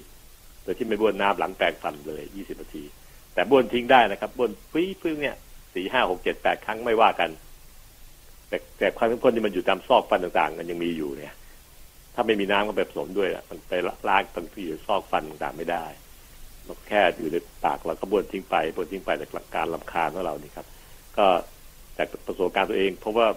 [0.63, 2.84] โดยที่ไม่บ้วนน้ำหลังแปรงฟันเลยยี่สิบนาที
[3.34, 5.36] แต่บ้วนทิ้งได้นะครับบ้วนปี้พึ่งเนี่ย
[5.74, 7.30] สี่ห้าหกเจ็ดแปดครั้งไม่ว่ากัน
[8.48, 11.34] แต่แต่ความเข้มข้นที่มันอยู่ตามซอกฟันต่างๆ มันยังมีอยู่เนี่ย
[12.15, 13.74] ถ้าไม่มีน้ำก็ไปผสมด้วยอะมันไป
[14.10, 15.86] ล้างตรงที่อยู่ซอกฟันต่างๆไม่ได้
[16.88, 20.67] แค่อยู่ในปากเราก็บ้วนทิ้งไปบ้วนทิ้งไปจากการลำคาญของเรานี่ครับ
[21.17, 21.26] ก็
[21.98, 23.28] จากประสบการณ์ตัวเองเพราะว่า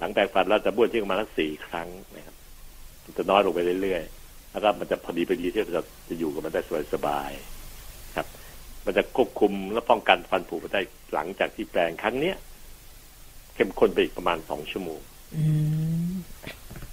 [0.00, 2.36] หลังแปรงฟันเราจะบ้วนทิ้งประมาณสักสี่ครั้งนะครับ
[3.04, 6.62] มันจะน้อยลงไปเรื่อยๆแล้วก็มันจะพอดีพอดีที่เราจะอยู่กับมันได้
[6.94, 8.26] สบายๆครับ
[8.84, 10.80] มันจะควบคุมและป้องกันฟันผุมาได้
[11.14, 12.36] หลังจากที่แปรงครั้งเนี้ย
[13.54, 15.00] เข้มข้นไปอีกประมาณสองชั่วโมง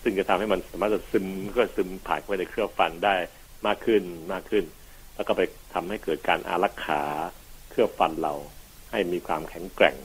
[0.04, 3.15] ซึ่งจะทำให้มันสามารถจะซึมก็ซึมผ่านไปในเครือบฟันได้
[3.67, 4.63] มากขึ้นมากขึ้น
[5.15, 5.41] แล้วก็ไป
[5.74, 7.02] ทำให้เกิดการอารักขา
[7.70, 8.34] เครือบฟันเรา
[8.91, 9.96] ให้มีความแข็งแกร่ง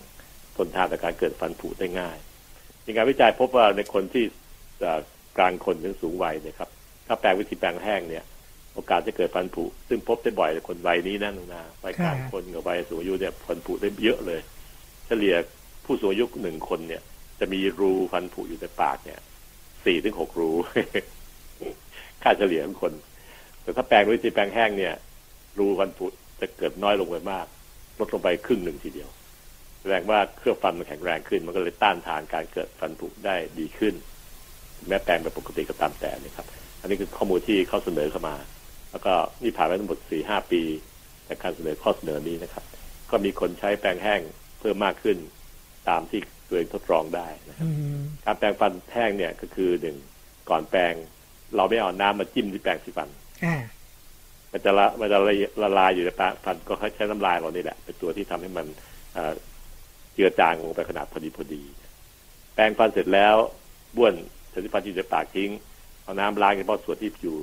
[0.57, 2.19] ทนทานต่อการเกิดฟันผุได้ง่าย
[2.87, 4.25] มีการวิจัยพบว่าในคนที่
[5.38, 6.71] กลางคนถึงสูงวัยเนี่ยครับ
[7.07, 8.25] ถ้าแปลงวิธีแปลงแห้งเนี่ย
[8.75, 14.40] โอกาสจะเกิดฟันผุ ซึ่งพบได้บ่อยในคนวัยนี้นั่นนะวัยกลางคนกับวัยสูงอายุเนี่ยฟันผุได้เยอะเลย
[15.07, 15.35] เฉลี่ย
[15.85, 17.03] ผู้สูงอายุหนึ่งคนเนี่ย
[17.40, 19.21] จะมีรูฟันผุอยู่ในปากเนี่ย
[19.85, 20.51] สี่ถึงหกรู
[22.23, 22.92] ค่าเฉลี่ยของคน
[23.62, 24.95] แต่ถ้าแปลงวิธีแปลงแห้งเนี่ย
[25.59, 26.07] รูฟันผุ
[26.40, 27.47] จะเกิดน้อยลงไปมาก
[27.99, 29.09] ลดลงไปครึ่งหนึ่งทีเดียว
[29.83, 33.95] แสดงว่าเครือบฟันมันแข็งแรงขึ้น มันก็เลยต้านทานการเกิดฟันผุได้ดีขึ้น
[34.88, 36.47] แม้แปลงแบบปกติก็ตามแต่นะครับ
[36.81, 38.37] อันนี้คือข้อมูลที่เขาเสนอเข้ามา
[38.90, 40.62] แล้วก็นี่ผ่านไปทั้งหมดสี่ห้าปี
[41.29, 42.64] จากการเสนอข้อเสนอนี้นะครับ
[43.11, 44.21] ก็มีคนใช้แปรงแห้ง
[44.61, 45.16] เพิ่มมากขึ้น
[45.88, 49.97] ตามที่ตัวเองทดลองได้นะครับอืมการแปรงฟันแห้งเนี่ยก็คือหนึ่ง
[50.51, 50.95] ก่อนแปรง
[51.57, 53.09] เราไม่เอาน้ำมาจิ้มที่แปรงสีฟัน
[53.45, 53.57] ค่ะ
[54.53, 58.66] มันจะละมันจะละละลายอยู่ในปากฟันก็ใช้น้ำลายเรานี่แหละเป็นตัวที่ทำให้มัน
[60.14, 61.62] เอ่อเจือจางลงไปขนาดพอดีพอดี
[62.55, 63.37] แปรงฟันเสร็จแล้ว
[63.96, 64.14] บ้วน
[64.51, 65.51] เศษฟันที่อยู่ในปากทิ้ง
[66.05, 67.37] เอาน้ำล้างเฉพาะส่วนที่อยู่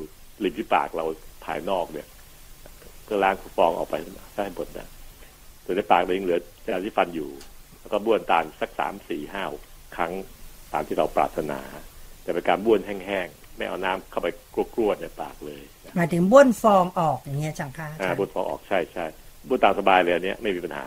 [0.43, 1.05] ริมที่ปากเรา
[1.45, 2.07] ภายนอกเนี่ย
[3.07, 3.95] ก็ล้างฟองออกไป
[4.35, 4.87] ได้หมดนะ
[5.65, 7.29] ส่วนในปากเรายังเหลือเศษที่ฟันอยู่
[7.79, 9.43] แล้วก็บ้วนตามสักสามสี่ห้า
[9.95, 10.11] ครั้ง
[10.73, 11.59] ตามที่เราปรารถนา
[12.23, 14.27] แต่เป็นการบ้วนแห้งๆไม่เอาน้ำเข้าไป
[14.75, 19.05] กรวดๆในปากเลยนะหมายถึงบ้วนฟองออกอย่างเงี้ยจังค่ะอาอ่าจารย์บุตรพอออกใช่ใช่
[19.49, 20.85] บุตรตามสบายเลยอันเนี้ยไม่มีปัญหา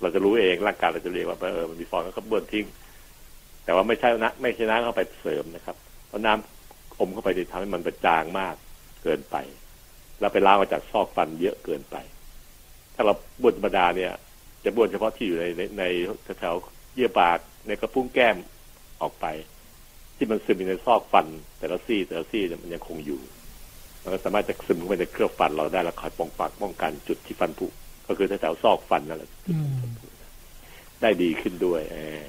[0.00, 2.66] เราจะรู้เองร่างกายเราจะเรียกว่าเออมันมีฟองแล้วก็บ้วนทิ้ง
[3.64, 5.76] แต่ว่าไม่ใช่นะไม่ใช่น้ำเข้าไปเสริมนะครับ
[6.08, 8.54] เพราะน้ำอมเข้าไปจะทำให้มันประจางมาก
[9.02, 9.36] เกินไป
[10.20, 11.96] แล้วไปล้างมาจากซอกฟันเยอะเกินไป
[12.94, 14.12] ถ้าเราบ้วนธรรมดาเนี่ย
[14.64, 15.84] จะบ้วนเฉพาะที่อยู่ในในใน
[16.40, 16.54] แถว
[16.94, 18.36] เยื่อปากในกระพุ้งแก้ม
[19.02, 19.26] ออกไป
[20.16, 21.26] ที่มันซึมอยู่ในซอกฟัน
[21.58, 23.20] แต่ละซี่แต่ละซี่มันยังคงอยู่
[24.02, 27.66] มันก็สามารถจะซึมเข้าไปในเครือบฟันเราได้แล้วคอยป้องปักป้องกันจุดที่ฟันผุ
[28.08, 29.70] ก็คือแถวๆซอกฟันนั่นแหละอืม
[31.02, 32.22] ได้ดีขึ้นด้วยเออ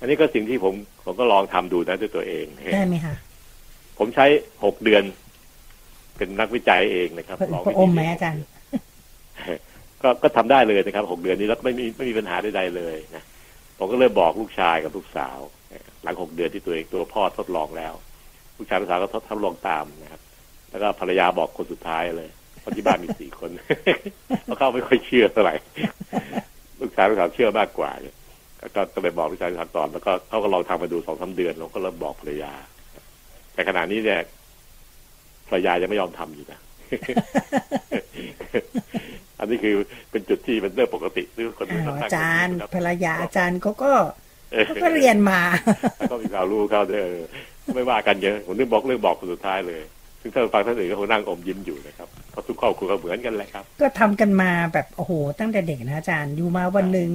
[0.00, 3.14] อันนี้ก็สิ่งที่ผมผมก็ลองทำดูนะด้วยตัวเองได้ไหมคะ
[3.98, 4.26] ผมใช้
[4.64, 5.02] หกเดือน
[6.16, 8.42] เป็นนักวิจัยเองนะครับพระลองพระอมไหมอาจารย์
[10.02, 13.22] ก็ก็ทำได้เลยนะครับหกเดือนนี้แล้วไม่มีไม่มีปัญหาใดๆเลยนะ
[13.78, 15.38] ผมก็เลยบอกลูกชายกับลูกสาว
[16.02, 17.94] หลังหกเดือนที่ตัวเองตัวพ่อทดลองแล้ว
[18.56, 20.20] ลูกชายลูกสาวก็ทดทดลองตามนะครับ
[20.70, 22.37] แล้วก็ภรรยาบอกคนสุดท้ายเลยเพ
[22.68, 23.50] ราะที่บ้านมีสี่คน
[24.44, 25.54] เพราะเขาไม่ค่อยเชื่อเท่าไหร่
[26.80, 28.14] ลูกชายลูกสาวเชื่อมากกว่าเนี่ย
[28.74, 32.52] ก็ก็เลยบอกลูกชายลูกสาวตอนแล้วก็เขาก็ลองทำมาดูสองสามเดือนแล้วก็เริ่มบอกภรรยา
[33.54, 34.20] แต่ขณะนี้เนี่ย
[35.48, 36.60] ภรรยายังไม่ยอมทำอยู่นะ
[39.38, 39.74] อันนี้คือ
[40.10, 43.92] เป็นจุดที่เป็นเรื่องปกติที่คนอ้าวทั้งอาจารย์คบภรรยาอาจารย์เขาก็
[44.52, 45.40] เออเขาก็เรียนมา
[46.10, 47.06] ก็มีข่าวรู้เขาเด้อ
[47.74, 49.80] ไม่ว่ากันเยอะผมนึกบอกเรื่องบอกคนสุดท้ายเลย
[50.28, 57.08] ซึ่งถ้าฟังท่านอื่นก็คงนั่งอมยิ้มอยู่นะครับเพราะทุกครอบครัวก็เหมือนกันแหละครับ ก็ทำกันมาแบบโอ้โห ตั้งแต่เด็กนะอาจารย์อยู่มาวันหนึ่ง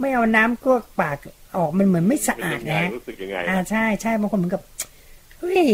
[0.00, 1.18] ไม่เอาน้ำกรวกปาก
[1.56, 4.62] ออกมันเหมือนไม่สะอาดเป็นยังไงนะรู้สึกยังไงอ่าใช่ใช่บางคนเหมือนกับ
[5.38, 5.66] เฮ้ย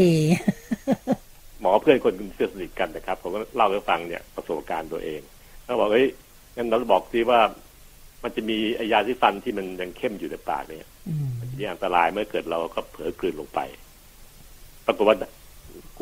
[1.60, 5.20] หมอเพื่อนคนเชื่อสนิทกันนะครับผมก็เล่าให้ฟังเนี่ยประสบการณ์ตัวเอง
[5.64, 6.06] เขาบอกเฮ้ย
[6.56, 7.40] งั้นเราบอกสิว่า
[8.22, 13.60] มันจะมีไอ้ยาที่ฟันที่มันยังเข้มอยู่ในปากเนี่ยอืมมันจะมีอันตรายเมื่อเกิดเราก็เผลอกลืนลงไป
[14.86, 15.16] ปรากฏว่า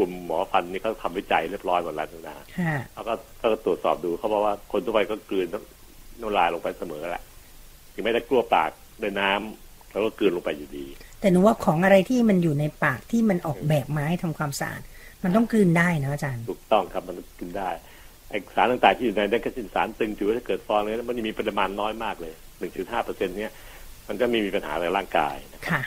[0.01, 5.47] กลุ่มหมอฟันนี่เขาทำวิจัยเรียบร้อยหมดแล้วนะค่ะเขาก็เขาก็ตรวจสอบดูเขาบอกว่าคนทั่วไปก็กลืน
[6.21, 7.23] น้ำลายลงไปเสมอแหละ
[7.95, 8.71] ถึงไม่ได้กลัวปาก
[9.03, 10.87] ด้วยน้ำแล้วก็กลืนลงไปอยู่ดี
[11.21, 14.83] แต่หนูว่าของอะไรที่มันอยู่ในปากที่มันออกแบบมาให้ทำความสะอาด
[15.25, 17.71] มันต้องกลืนได้นะอาจารย์ถูกต้องครับมันกินได้
[18.29, 23.53] ไอสารต่างๆที่อยู่ในนั้นก็เป็นสารตึงถือว่าถ้าเกิดฟองเลยมันมีปริมาณน้อยมากเลยหนึ่งถึงห้าเปอร์เซ็นต์เนี้ย
[24.09, 25.83] มันจะไม่มีปัญหาในร่างกายนะค่ะ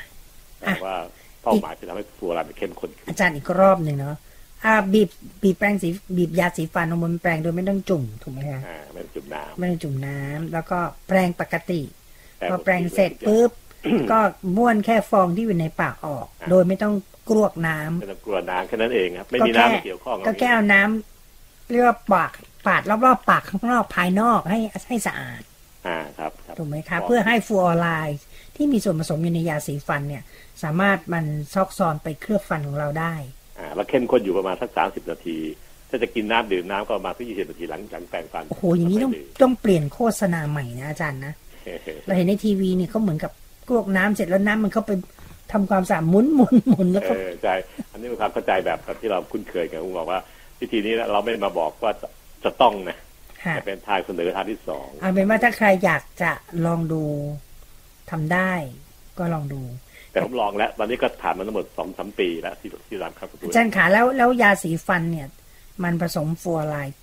[0.60, 0.96] แต่ว่า
[1.44, 4.18] เป้าหมายจะทำให้ฟลูออไรด์มันเข้มข้นขึ้นอาจารย์อีกรอบหนึ่งเนาะ
[4.66, 5.10] อ่าบีบ
[5.44, 13.50] บีบแปรงสีบีบยาสีฟันลงบนแปรงโดยไม่ต้องจุ่มถูกไหมคะอ่าไม่ต้องจุ่มน้ไม่ต้องจุ่มน้ำแล้วก็แปรงปกติำพอแปรงเสร็จปุ๊บ
[14.12, 14.20] ก็
[14.58, 16.94] บ้วนแค่ฟองที่อยู่ในปากออก โดยไม่ต้อง
[17.30, 22.32] กรวกน้ำไม่ต้องกลัวน้ำแค่นั้นเองครับไม่ก็มีแค่น้ำมาเกี่ยวข้องก็แค่เอาน้ำเรียกว่าปาก
[22.68, 25.42] ปาดรอบๆปากข้างนอกภายนอกให้ให้สะอาด
[25.88, 28.18] อ่าครับครับถูกไหมคะเพื่อให้ฟลูออไรด์
[28.56, 30.24] ที่มีส่วนผสมอยู่ในยาสีฟันเนี่ย
[30.64, 33.14] สามารถมันซอกซอนไปเคลือบฟันของเราได้
[33.60, 35.38] อ่าแล้วเข้มข้นอยู่ประมาณสักสามสิบนาที
[35.90, 41.34] ถ้าจะกินน้ำดื่มน้ำก็ประมาณสักยี่สิบนาทีหลังจากแปรงฟันโอ้โหอย่างนี้ต้องไม่ดื่มต้องเปลี่ยนโฆษณาใหม่นะอาจารย์นะ
[42.06, 43.32] เราเห็นในทีวีเนี่ยเขาเหมือนกับ
[43.70, 44.92] กรวกน้ำเสร็จแล้วน้ำมันเข้าไป
[45.52, 47.56] ทำความสะอาดหมุนหมุนหมุนแล้วเอก็อใช่
[47.92, 50.20] อันนี้เป็นความเข้าใจแบบที่เราคุ้นเคยกันผมบอกว่า
[50.60, 52.08] วิธีนี้เราไม่ได้มาบอกว่าจะ
[52.44, 52.98] จะต้องนะ
[53.44, 56.32] ค่ะแต่เป็นทางเสนอทางที่สองเอาเป็นว่าถ้าใครอยากจะ
[56.66, 57.04] ลองดู
[58.12, 58.52] ทำได้
[59.20, 59.62] ก็ลองดู
[60.12, 65.28] แต่ผมลองแล้ว ตอนนี้ก็ผ่านมาทั้งหมดสองสามปีแล้วที่ที่ร้านครับอาจารย์ขาแล้วแล้วยาสีฟันเนี่ย
[65.84, 66.98] มันผสมฟลูออไรด์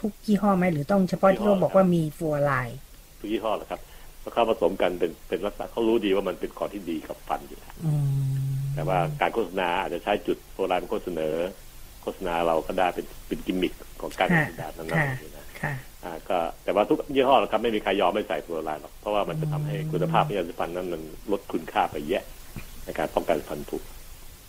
[0.00, 2.78] ทุกยี่ห้อไหมหรือต้องเฉพาะที่เขาบอกว่ามีฟลูออไรด์
[3.20, 3.80] ทุกยี่ห้อแหละครับ
[4.20, 7.92] เพราะเขาผสมกันเป็นเป็นลักษณะเขารู้ดีว่ามันเป็นของที่ดีกับฟันอยู่แล้วอื
[8.50, 11.26] มแต่ว่าการโฆษณาอาจจะใช้จุดโบราณโฆษณา
[12.02, 15.74] โฆษณาเราก็ได้เป็นเป็นกิมมิคของการโฆษณานั้นค่ะๆนะค่ะ
[16.04, 22.22] อ่าก็แต่ว่าทุกยี่ห้อนะครับไม่มีใครยอมไม่ใส่ฟลูออไรด์หรอกเพราะว่ามันจะทำให้คุณภาพของยาสีฟันนั้นมันลดคุณค่าไปแยะ
[22.84, 23.76] ในการป้องกันฟันผุ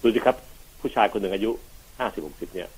[0.02, 0.36] ดูสิครับ
[0.82, 1.52] ผู้ชายคนหนึ่งอายุ
[2.00, 2.70] ห้าสิบหกสิบเนี่ย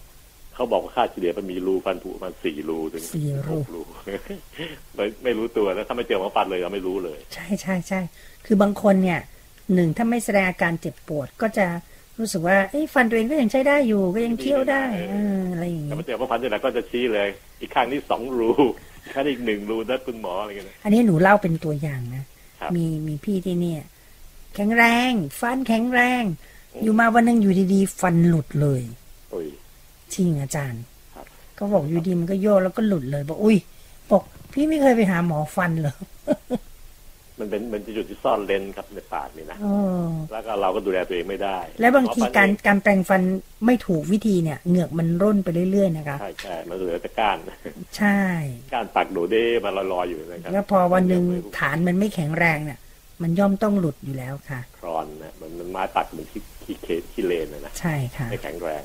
[0.55, 3.81] เขาบอกว่าค่าเฉลี่ยมันมีรูฟันผุประมาณสี่รูถึงสี่รูหกรู
[4.95, 7.99] ไม่ไม่รู้ตัวนะถ้าไม่เจอหมอฟันเลยเราไม่รู้เลย ใช่ใช่ใช่
[8.45, 9.19] คือบางคนเนี่ย
[9.73, 11.67] หนึ่งถ้าไม่แสดงอาการเจ็บปวดก็จะ
[12.19, 17.27] รู้สึกว่าเอ้ยฟันตัวเองก็ยังใช้ได้อยู่ก็ยังเคี้ยวได้เอออะไรอย่างแต่นี้ไม่เจอหมอฟันที่ไหนก็จะชี้เลย
[17.61, 18.49] อีกข้างนี่สองรู
[19.03, 22.23] อีกข้างนี่อีกหนึ่งรูนะคุณหมออะไรเงี้ยนะอันนี้หนูเล่าเป็นตัวอย่างนะ
[22.59, 23.81] ครับมีมีพี่ที่เนี่ย
[24.55, 26.23] แข็งแรงฟันแข็งแรง
[26.83, 28.81] อยู่มาวันหนึงอยู่ดีๆ ฟันหลุดเลย
[29.31, 29.47] โอ้ย
[30.13, 30.81] จริงอาจารย์
[31.13, 31.25] ครับ
[31.57, 33.57] ก็บอกอยู่ดีมันก็โยกแล้วก็หลุดเลยบอกอุ้ย
[34.11, 34.23] บอก
[34.53, 35.95] พี่ไม่เคยไปหาหมอฟันเหรอ
[37.39, 39.67] มันเป็นมันจะจุดที่ซ่อนเลนครับในปากนี่นะเอ
[40.05, 43.21] อแล้วก็เราก็ดูแลตัวเองไม่ได้ แล้วบางทีหมอฟันการเองการแปรงฟัน
[43.65, 47.37] ไม่ถูกวิธีเนี่ยเหงือกมันร่นไปเรื่อยๆนะคะใช่ใช่มันเหลือแต่ก้าน
[47.97, 48.19] ใช่
[48.73, 51.23] ก้านปากโดเด้มันลอยๆอยู่นะครับแล้วพอวันหนึ่ง
[51.59, 52.79] ฐานมันไม่แข็งแรงเนี่ย
[53.21, 58.81] มันย่อมต้องหลุดอยู่แล้วค่ะ ครอนนะมันมันไม้ตัดเหมือนขี้ขี้เคขี้เลนนะนะใช่ค่ะไม่แข็งแรง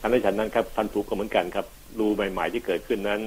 [0.00, 1.66] ทันในฉันนั้นครับฟันผุก็เหมือนกันครับ
[1.98, 3.20] รูใหม่ ๆที่เกิดขึ้นนั้น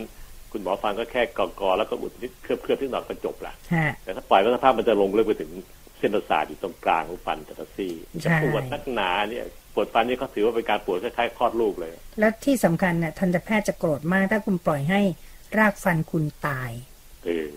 [0.51, 5.51] คุณหมอฟันก็แค่กอกอแล้วก็อุดนิดเคลือบเคลือบที่หนอกก็จบละฮะแต่ถ้าปล่อยก็สภาพมันจะลงลึกไปถึง
[5.97, 15.01] เส้นประสาทอยู่ตรงกลางของฟันแต่ละซี่มันจะใช่ปวดนักหนาเนี่ยปวดฟันนี่เขาถือว่าเป็นการปวดคล้ายๆคลอดลูกเลย แล้วที่สำคัญน่ะทันตแพทย์จะโกรธมากถ้าคุณปล่อยให้
[15.57, 16.71] รากฟันคุณตาย
[17.25, 17.47] เออ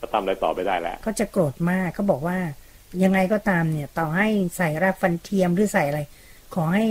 [0.00, 2.38] ก็ทำอะไรต่อไม่ได้แล้วเขาจะโกรธมากเขาบอกว่า
[3.02, 6.00] ยังไงก็ตามเนี่ย ต่อให้ใส่รากฟันเทียมหรือใส่อะไร
[6.54, 6.86] ขอให้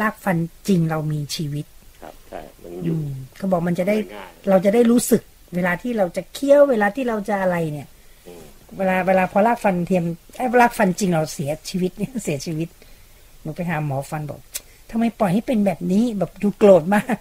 [0.00, 0.36] รากฟัน
[0.68, 1.66] จริงเรามีชีวิต
[2.02, 5.22] ครับใช่มันออืยู่มเขาบอกมันจะได้ง่ายเราจะได้รู้สึก
[5.54, 7.88] เวลาที่เราจะเคี้ยวเวลาที่เราจะอะไรเนี่ย
[8.26, 8.44] อืม
[8.78, 10.04] เวลาเวลาพอรากฟันเทียม
[10.36, 12.68] ไอ้รากฟันจริงเราเสียชีวิตเนี่ยเสียชีวิต
[13.42, 14.40] หนูไปหาหมอฟันบอก
[14.90, 17.16] ทำไมปล่อยให้เป็นแบบนี้แบบดูโกรธมาก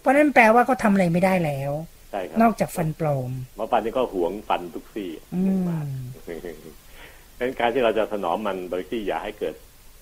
[0.00, 1.72] เพราะนั่นแปลว่าเขาทำอะไรไม่ได้แล้ว
[2.10, 5.86] ใช่ครับนอกจากฟันปลอมหมอฟันนี่ก็หวงฟันทุกซี่อืมมาก
[7.38, 9.54] ดังนั้นการที่เราจะถนอมมันโดยที่อย่าให้เกิด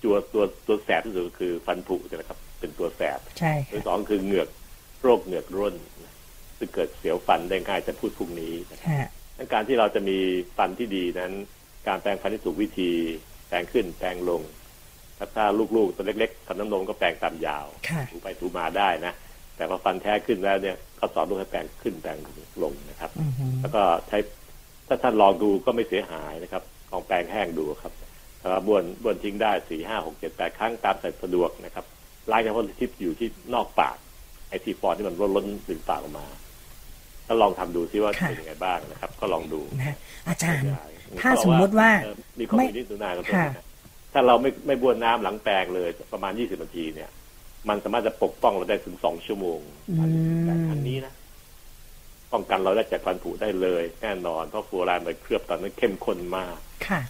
[0.03, 4.49] ตัวตัวตัวแสบที่สุดก็คือฟันผุใช่ไหมครับ เป็นตัวแสบใช่ตัวค่ะสองคือเหงือก
[5.03, 5.75] โรคเหงือกร่น
[6.59, 10.19] ซึ่งเกิดเสียวฟันได้ง่ายจะพูดพรุ่งนี้นะครับฮะดังนั้นการที่เราจะมี
[10.57, 11.33] ฟันที่ดีนั้น
[11.89, 12.91] การแปรงฟันที่ถูกวิธี
[13.49, 14.43] แปรงขึ้นแปรงลง
[15.19, 19.13] ถ้าถ้าลูกๆตัวเล็กๆทำน้ำนมก็แปรงตามยาวค่ะถูไปถูมาได้นะ
[19.57, 22.19] แต่พอฟันแท้ขึ้นแล้วเนี่ยก็สอนลูกให้แปรงขึ้นแปรง
[22.63, 24.19] ลงนะครับอือหือแล้วก็ใช้
[24.89, 27.93] ถ้าท่านลองดูก็ไม่เสียหายนะครับลองแปรงแห้งดูครับ
[28.43, 31.85] ถ้าบ้วนบ้วนทิ้งได้สี่ห้าหกเจ็ดแปดครั้งตามแต่สะดวกนะครับ
[32.31, 33.97] ล้างเฉพาะที่อยู่ที่นอกปาก
[34.49, 36.27] ไอ้ที่ฟอนที่มันล้นล้นถึงปากออกมา
[37.29, 39.95] ก็ลองทำดูซิว่าค่ะเป็นยังไงบ้างนะครับ ก็ลองดูนะ
[40.29, 40.85] อาจารย์ได้
[41.23, 43.65] ถ้าสมมุติว่าเออมีข้อไม่มูลนิดหนูนาก็ค่ะนะ
[44.13, 47.11] ถ้าเราไม่ไม่บ้วนน้ำหลังแปรงเลยประมาณยี่สิบนาทีเนี่ย
[47.69, 49.59] มันสามารถจะปกป้องเราได้ถึงสองชั่วโมง
[49.91, 49.95] อื
[50.45, 51.13] แต่มอันนี้นะ
[52.33, 56.57] ป้องกันเราได้จากฟันผุได้เลยแน่นอนเพราะฟลูออไรด์มันเคลือบตอนนั้นเข้มข้นมาก
[56.89, 57.01] ค่ะ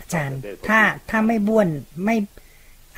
[0.00, 1.68] อาจารย์ได้ผลถ้าถ้าไม่บ้วน
[2.04, 2.16] ไม่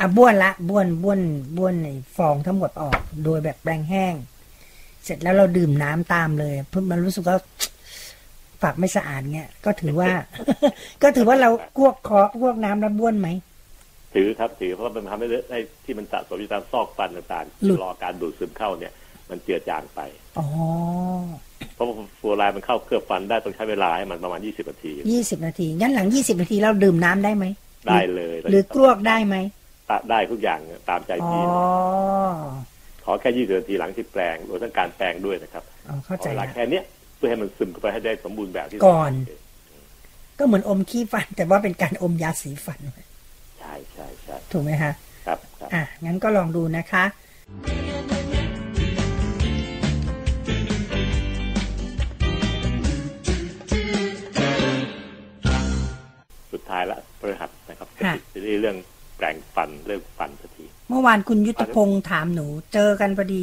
[0.01, 1.21] อะบ้วนละบ้วนบ้วน
[1.57, 4.15] บ้วนไอ้ฟองทั้งหมดออกโดยแบบแปรงแห้ง
[5.05, 7.37] เสร็จแล้วเราดื่มน้ำตามเลยเพื่อมันรู้สึกว่า
[8.63, 10.11] ปากไม่สะอาดเงี้ยก็ถือว่า
[11.03, 13.29] ก็ถือว่าเรากวกคอกวกน้ำแล้วบ้วนไหม
[14.15, 18.93] ถือครับถือเพราะว่ามันทำให้ไอ้ที่มันสะสมอยู่ตามซอกฟันต่างหลุดๆรอการดูดซึมเข้าเนี่ย
[19.31, 20.01] มันเจือจางไป
[20.39, 20.47] อ๋อ
[21.75, 27.45] เพราะว่าฟลูออไรด์มันเข้าเคลือบฟันได้ต้องใช้เวลาให้มันประมาณยี่สิบนาทียี่สิบนาทีงั้นหลังยี่สิบนาทีเราดื่มน้ำได้ไหม
[27.89, 29.37] ได้เลย หรือกลวกได้ไหม
[30.11, 31.45] ได้ทุกอย่างตามใจอ๋อพี่
[33.05, 36.85] ขอแค่ยี่สิบนาทีหลังที่แปลงรวมทั้งการแปลงด้วยนะครับอ๋อเข้าขอใจเวลาละแค่เนี้ย
[37.17, 39.13] เพื่อให้มันซึมเข้าไปให้ได้สมบูรณ์แบบที่ก่อน
[40.39, 42.79] ก็เหมือนอมขี้ฟัน แต่ว่าเป็นการอมยาสีฟัน
[43.59, 44.93] ใช่ใช่ใช่ถูกไหมคะ
[45.27, 47.05] ครับครับอะงั้นก็ลองดูนะคะ
[56.53, 58.77] สุดท้ายละพฤหัสนะครับค่ะจะได้เรื่อง
[59.17, 63.43] แปลงฟันเรื่องฟันสักที เมื่อวานคุณยุทธพงศ์ถามหนู เจอกันพอดี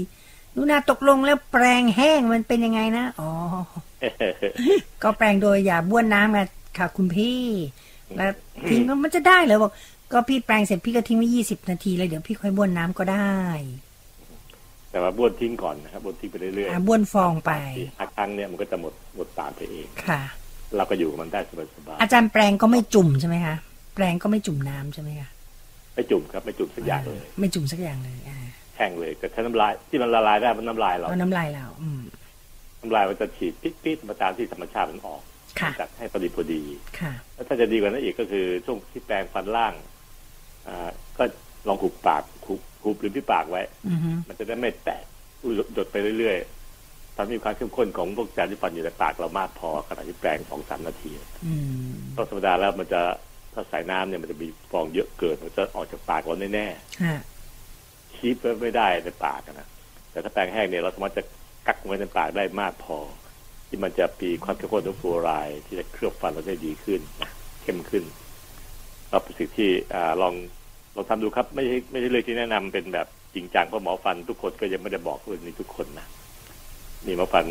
[0.53, 3.29] หนูนาตกลงแล้วแปลงแห้งมันเป็นยังไงนะ อ๋อ
[5.03, 7.41] ก็แปลงโดยอย่าบ้วนน้ำนะค่ะคุณพี่
[8.17, 8.31] แล้ว
[8.69, 9.71] ทิ้งมันจะได้เหรอบอก
[10.11, 13.35] ก็พี่แปลงเสร็จพี่ก็ทิ้งไว้ยี่สิบนาทีเลยเดี๋ยวพี่ค่อยบ้วนน้ำก็ได้
[14.91, 20.21] แต่ว่าบ้วนทิ้งก่อนนะครับบ้วนทิ้งไปเรื่อยอะบ้วนฟองไปๆสี่ห้าครั้งเนี่ยมันก็จะหมดหมดสารไปเอง ค่ะ
[20.75, 21.51] เราก็อยู่กับมันได้ส
[21.87, 23.55] บายอาจารย์แปลงก็ไม่จุ่มใช่ไหมคะ
[23.95, 25.40] แปลงก็ไม่จุ่มน้ำใช่ไหมคะๆ
[25.95, 28.39] ไม่จุ่มครับไม่จุ่มสักอย่างเลย ไม่จุ่มสักอย่างเลยอ่า
[28.77, 32.01] แห้งเลยแต่ถ้าน้ำลายที่มันละลายได้มันน้ำลายเราเอาน้ำลายเราอืม
[32.81, 35.21] น้ำลายมันจะฉีดปิดๆมาตามที่ธรรมชาติมันออก
[35.59, 36.61] ค่ะจัดให้พอดีพอดี
[36.99, 39.73] ค่ะแล้วถ้าจะดีกว่านั้นอีกก็คือช่วงที่แปรงฟันล่าง
[40.67, 41.23] อ่าก็
[41.67, 45.03] ลองหุบปากหุบหุบริมที่ปากไว้อือฮึมันจะได้ไม่แตก
[45.73, 51.11] หยดไปเรื่อยๆทำให้มีความเข้มข้นของพวกจานที่ฟันอยู่ในปากเรามากพอขณะที่แปรงสองสามนาที
[51.45, 51.53] อื
[51.87, 53.01] มเพราะธรรมดาแล้วมันจะ
[53.53, 56.67] ถ้าใส่น้ำเนี่ยมันจะมีฟองเยอะเกินมันจะออกจากปากเราแน่
[57.03, 59.67] ฮะๆคีบไว้ไม่ได้ในปากอะนะ
[60.11, 61.23] แต่ถ้าแปรงแห้งเนี่ยเราสามารถจะ
[61.67, 62.97] กักไว้ในปากได้มากพอ
[63.67, 67.29] ที่มันจะมีความเข้มข้นของฟลูออไรด์ที่จะเคลือบฟันเราได้ดีขึ้นนะ
[67.61, 68.03] เข้มขึ้น
[69.09, 70.33] ก็เป็นสิ่งที่อ่าลอง
[70.95, 76.07] ลองทำดูครับ ไม่ใช่ไม่ใช่เลยที่แนะนำเป็นแบบจริงจังเพราะหมอฟันทุกคนก็ยังไม่ได้บอกเรื่องนี้ทุกคนนะ
[77.05, 77.45] มีหมอฟัน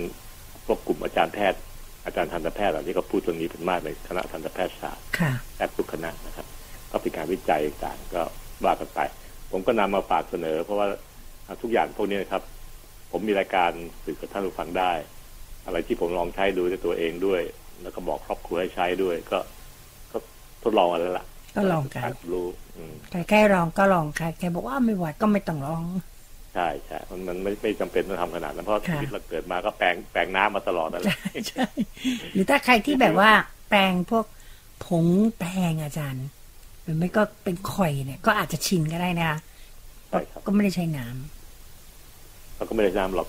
[0.67, 1.61] พวกกลุ่มอาจารย์แพทย์
[2.05, 6.47] อาจารย์ทันตแพทย์เหล่านี้ก็พูดตรงนี้เป็นมากในคณะทันตแพทยศาสตร์ค่ะแทบทุกคณะนะครับ
[6.91, 8.23] ก็เป็นการวิจัยต่างก็
[8.65, 9.01] ว่ากันไป
[9.51, 10.87] ผมก็นำมาฝากเสนอ เพราะว่า
[11.63, 12.43] ทุกอย่างพวกนี้นะครับ
[13.13, 13.71] ผมมีรายการ
[14.05, 14.93] สื่อกับท่านผู้ฟังได้
[15.67, 17.41] อะไรที่ผมลองใช้ดูด้วยตัวเองด้วย
[17.83, 19.39] แล้วก็บอกครอบครัวให้ใช้ด้วย ก็
[20.13, 20.19] ก็
[20.63, 25.83] ทดลองกันแล้วล่ะก็ลองกันรู้อืมใครแค่ลองก็ลองใครแค่บอกว่าไม่ไหวก็ไม่ต้องลอง
[26.55, 31.67] ใช่ใช่มันมันไม่ไม่จำเป็นต้องทำขนาดนั้นเพราะค่ะชีวิตเราเกิดมาก็แปลงแปลงน้ำมาตลอดนั่นแหละใช่ใช่
[32.33, 33.31] หรือถ้าใครที่แบบว่า
[33.69, 34.27] แปรงพวก
[34.87, 35.07] ผง
[35.39, 36.27] แปรงอาจารย์
[36.83, 39.39] หรือไม่ก็เป็นข่อยเนี่ย ก็อาจจะชินก็ได้นะคะ
[40.09, 43.29] ใช่ครับก็ไม่ได้ใช้น้ำเราก็ไม่ได้น้ำหรอก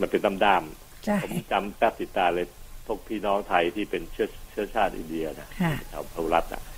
[0.00, 0.64] มันเป็นด้าม
[1.04, 2.46] ใช่ๆผมจำแป๊บติดตาเลย
[2.86, 6.73] พวกพี่น้องไทยที่เป็นเชื้อเชื้อชาติอินเดียนะค่ะชาวพหุรัฐอะค่ะ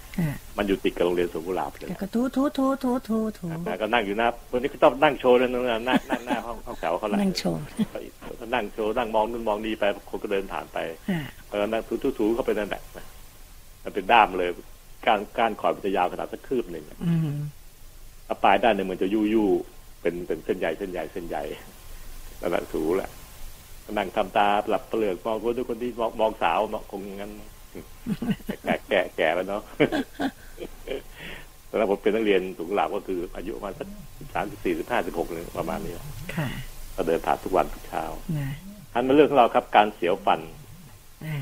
[0.56, 7.58] มันอยู่ติดกับโรงเรียนสวนกุหลาบเลยแล้วก็ทูทูทูทูทูทูนะก็นั่งอยู่หน้าวันนี้ก็ต้องนั่งโชว์เลยนะนั่งนั่งหน้าห้องห้องแถวเขาแหละนั่งโชว์
[8.40, 10.78] ก็นั่งโชว์นั่งมองนู่นมองนี่ไปคนก็เดินผ่านไป
[11.10, 13.06] ค่ะแล้วก็นั่งถูๆๆเข้าไปนั่นแหละนะ
[13.84, 14.50] มันเป็นด้ามเลย
[15.06, 17.38] การการขอดมันจะยาวขนาดสักคืบหนึ่งอะอืม
[18.26, 21.42] แล้วปลายด้านหนึ่งมันจะยู่ยู่ๆเป็นเป็นเส้นใหญ่เส้นใหญ่เส้นใหญ่
[22.40, 23.10] นั่นแหละถูแหละ
[23.84, 27.32] ก็นั่งทำตาหลับเปลือกมองคนทุกคนที่มองมองสาวมองคงงั้น
[28.64, 29.62] แก่แก่แก่แล้วเนาะ
[31.68, 33.88] ตอนนั้นผมเป็นนักเรียนถุงหลาบก็คืออายุประมาณสัก
[34.34, 35.94] สามสิบสี่สิบห้าสิบหกเลยประมาณนี้
[36.36, 36.48] ค่ะ
[36.96, 38.04] ก็เดินผ่านทุกวันทุกเช้า
[38.38, 38.50] นะ
[38.92, 40.40] ทันมาเรื่องของเราครับ การเสียวฟัน
[41.26, 41.38] อ่า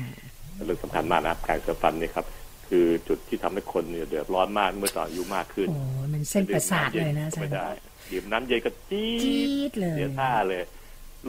[0.65, 2.25] เรื่องสำคัญมากนะครับการเสียวฟันนี่ครับ
[2.69, 7.69] คือจุดที่ทำให้คนเนี่ยเดือดร้อนมากเมื่อต่ออายุมากขึ้นโอ้มันเส้นประสาทเลยนะอาจารไม่ย์ได้
[8.11, 10.63] ดื่มน้ำเย็นก็จี๊จี๊ดดเลยเสียท่าเลย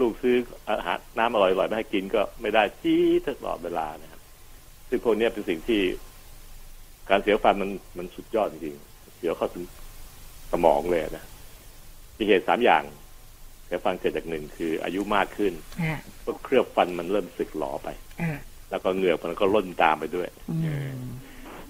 [0.01, 0.37] ลูกซื้อ
[0.69, 4.16] อาหารน้ำอร่อยๆมาให้กินก็ไม่ได้จี๊ดตลอดเวลานะครับ
[4.89, 5.81] ซึ่งพวกเนี้ยเป็นสิ่งที่
[7.11, 9.65] การเสียวฟันมันมันสุดยอดจริงๆเสียวเข้าถึง
[10.53, 11.25] สมองเลยนะ
[12.19, 12.83] มีเหตุสามอย่าง
[13.65, 17.89] เสียวฟันเกิดจากหนึ่งคืออายุมากขึ้นอ่าก็เคลือบฟันมันเริ่มสึกหลอไป
[18.21, 18.39] อ่า
[18.71, 20.99] แล้วก็เหงือกมันก็ล่นตามไปด้วยอืม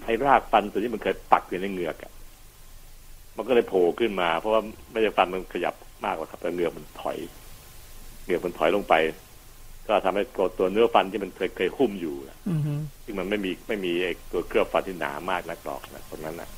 [0.05, 2.11] ไอ้รากฟันตัวนี้มันเคยปักอยู่ในเหงือกอะ
[3.37, 5.75] มันก็เลยโผล่ขึ้นมา เพราะว่าไม่ใช่ฟันมันขยับ
[6.05, 7.17] มากหรอกครับแต่เหงือกมันถอย
[8.23, 8.93] เหงือกมันถอยลงไป
[9.87, 12.61] ก็ทำให้ตัวตัวเนื้อฟันที่มันเคยเคยหุ้มอยู่อะอืม
[13.03, 16.49] ซึ่งมันไม่มีไม่มีไอ้ตัวเคลือบฟันที่หนามากนักหรอกนะตรงนั้นนะ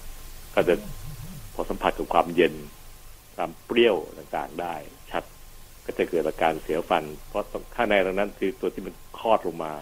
[0.55, 0.73] ก็จะ
[1.53, 2.53] พอสัมผัสกับความเย็น
[3.35, 4.75] ความเปรี้ยวต่างๆได้
[5.11, 5.23] ชัด
[5.85, 9.73] ก็จะเกิดอาการเสียวฟัน เพราะตรงข้างในตรงนั้นคือตัวที่มันคลอดลงมา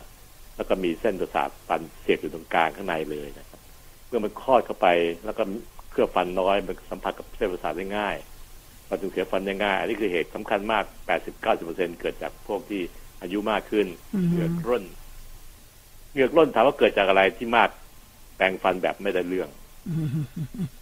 [0.56, 3.60] แล้วก็มีเส้นประสาทฟันเสียบอยู่ตรงกลางข้างในเลยนะครับ
[4.08, 4.88] เมื่อมันคลอดเข้าไป
[5.26, 5.44] แล้วก็
[5.92, 8.18] เคลือบฟันน้อยมันสัมผัสกับเส้นประสาทได้ง่าย
[8.90, 10.84] มันจึงเสียฟันได้ง่ายอันนี้คือเหตุสำคัญมาก
[11.42, 12.82] 80-90%เกิดจากพวกที่
[13.22, 14.84] อายุมากขึ้นอืมเหงือกร่น
[16.12, 17.70] เหงือกร่นถามว่าเกิดจากอะไรที่มาก
[18.38, 19.50] แปรงฟันแบบไม่ได้เรื่อง
[19.90, 20.08] อืม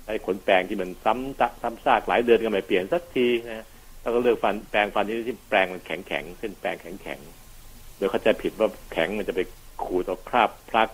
[0.08, 3.66] ไอ้ขนแปรงที่มันซ้ำซะซ้ำซากหลายเดือนก็ไม่เปลี่ยนสักทีนะ
[4.02, 9.42] แล้วก็เลือกฟันแปรงฟันที่ที่แปรงมันแข็งแข็งๆเส้นแปรงแข็งแข็งๆโดยเข้าใจผิดว่าแข็งมันจะไป
[9.84, 10.90] ขูดเอาคราบพลัก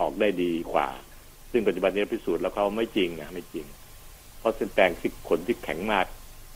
[0.00, 0.88] ออกได้ดีกว่า
[1.50, 3.66] ซึ่งปัจจุบันนี้พิสูจน์แล้วเขาไม่จริงนะไม่จริง
[4.38, 6.06] เพราะเส้นแปรงที่ขนที่แข็งมาก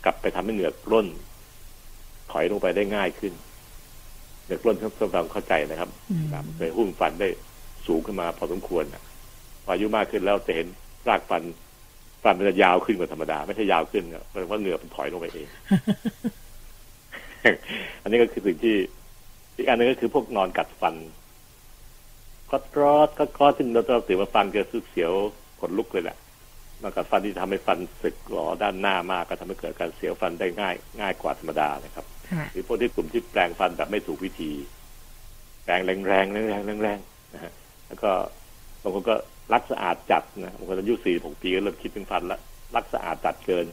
[0.05, 1.09] กลับไปทำให้เหงือกร่น
[2.31, 3.33] ถอยลงไปได้ง่ายขึ้น
[4.45, 7.29] เหงือกร่นต้องต้องเข้าใจนะครับอืมครับเคยหุ้มฟันได้
[7.87, 9.03] สูงขึ้นมาพอสมควรนะ
[9.65, 10.67] พออายุมากขึ้นแล้วจะเห็น
[11.09, 11.43] รากฟัน
[12.25, 15.49] ฟันมันจะยาวขึ้นกว่าธรรมดา ไม่ใช่ยาวขึ้นนะเพราะว่าเหงือกมันถอยลงไปเอง
[18.03, 18.77] อันนี้ก็คือสิ่งที่
[19.57, 20.95] อีกอันหนึงก็คือพวกนอนกัดฟัน
[22.51, 25.13] ก็รอดก็ก็ซึ่งเราเราตื่นมาฟังจะซึกเสียว
[25.61, 26.17] ขนลุกเลยแหละ
[26.83, 32.14] นอนกัดฟันที่ทำให้ฟันสึกหรอด้านหน้ามากก็ทำให้เกิดการเสียวฟันได้ง่าย ง่ายกว่าธรรมดานะครับค่ะ
[32.53, 34.53] หรือพวกที่กลุ่มที่แปลงฟันแบบไม่ถูกวิธี
[35.65, 36.99] แปลงแรงๆแรงๆแรงๆแรง
[37.35, 37.53] นะฮะ
[37.87, 38.11] แล้วก็
[38.83, 39.15] บางคนก็
[39.53, 42.39] รักสะอาดจัดนะบางคนอายุสี่หกปีก็เริ่มคิดถึงฟันละ
[42.77, 43.67] รักสะอาดจัดเกิน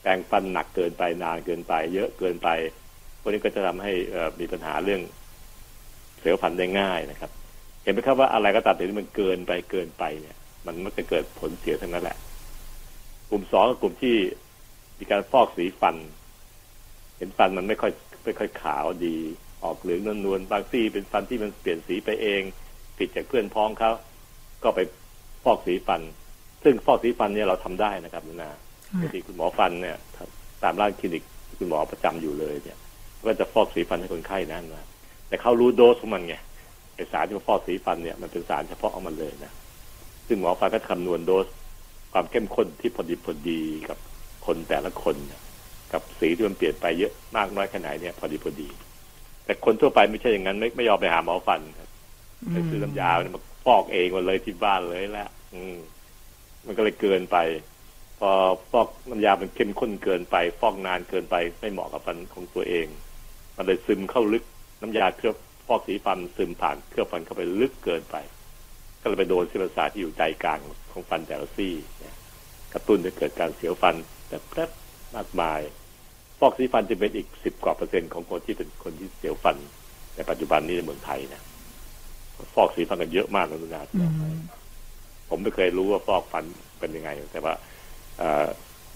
[0.00, 2.48] แปลงฟันหนักเกินไปนานเกินไป เยอะเกินไป
[3.20, 5.00] พวกนี้ก็จะทำให้เอมีปัญหาเรื่อง
[6.20, 7.30] เสียวฟันได้ง่ายนะครับ
[7.82, 12.16] เห็นไหมครับว่าอะไรก็ตามที่มันเกินไปเกินไปเนี่ย มันมักจะเกิดผลเสียทั้งนั้นแหละ
[13.30, 14.16] กลุ่มสองก็กลุ่มที่
[14.98, 15.96] มีการฟอกสีฟัน
[17.18, 17.92] เห็นฟันมันไม่ค่อย
[18.24, 19.16] ไม่ค่อยขาวดี
[19.64, 22.42] ออกเหลืองนวลๆบางซี่เป็นฟันที่มันเปลี่ยนสีไปเอง
[22.98, 23.90] ผิดจากเพื่อนพ้องเขา
[24.62, 24.80] ก็ไป
[25.44, 26.00] ฟอกสีฟัน
[26.64, 28.50] ซึ่งฟอกสีฟันเนี่ยเราทำได้นะครับนุนา
[29.02, 29.96] ปกติคุณหมอฟันเนี่ย
[30.62, 32.78] ตามร้านคลินิกที่คุณหมอประจำอยู่เลยเนี่ย
[33.26, 34.86] ก็จะฟอกสีฟันให้คนไข้นั่นนะ
[35.28, 36.34] แต่เขารู้โดสของมันไง
[36.94, 39.52] ไอสารที่มาฟอกสีฟันเนี่ยมันเป็นสารเฉพาะของมันเลยนะ
[40.28, 41.46] ซึ่งหมอฟันก็คำนวณโดส
[42.12, 43.98] ความเข้มข้นที่พอดีพอดีกับ
[44.46, 45.40] คนแต่ละคนเนี่ย
[45.92, 48.68] กับสีที่มันเปลี่ยนไปเยอะมากน้อยแค่ไหนเนี่ยพอดีพอดี
[49.44, 51.60] แต่คนทั่วไปไม่ใช่อย่างนั้นไม่ไม่ยอมไปหาหมอฟัน
[52.52, 55.76] ไปซื้อน้ำยาเนี่ยมาฟอกเองมาเลยที่บ้านเลยแหละอืม
[56.66, 57.36] มันก็เลยเกินไป
[58.18, 58.30] พอ
[58.70, 62.86] ฟอกน้ำยามันเข้มข้นเกินไป ฟอกนานเกินไป ไม่เหมาะกับฟันของตัวเอง
[63.56, 64.44] มันเลยซึมเข้าลึก
[64.80, 65.36] น้ำยาเคลือบ
[65.66, 68.16] ฟอกสีฟันซึมผ่านเคลือบฟันเข้าไปลึกเกินไป
[69.00, 70.58] ก็เลยไปโดนเส้นประสาทที่อยู่ใจกลาง
[70.92, 71.74] ของฟันแต่ละซี่
[72.72, 73.94] กระตุ้นให้เกิดการเสียวฟัน
[74.26, 74.70] แป๊บ
[75.16, 75.60] มากมาย
[76.38, 79.56] ฟอกสีฟันจะเป็นอีกสิบกว่าเปอร์เซ็นต์ของคนที่เป็นคนที่เสียวฟัน
[80.16, 81.42] ในปัจจุบันนี้ในเมืองไทยนะ
[82.54, 84.38] ฟอกสีฟันกันเยอะมากนะนุนาอืม
[85.28, 86.44] ผมไม่เคยรู้ว่าฟอกฟัน
[86.78, 87.54] เป็นยังไง แต่ว่า
[88.18, 88.46] เอ่อ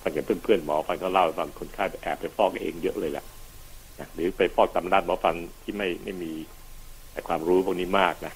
[0.02, 3.24] ฟังจากเพื่อนๆหมอฟันเขาเล่าให้ฟังคนไข้ไปแอบไปฟอกเองเยอะเลยแหละ
[4.00, 6.32] นะหรือไปฟอกตามร้านหมอฟันที่ไม่ไม่มี
[7.12, 8.34] แต่ความรู้พวกนี้มากนะ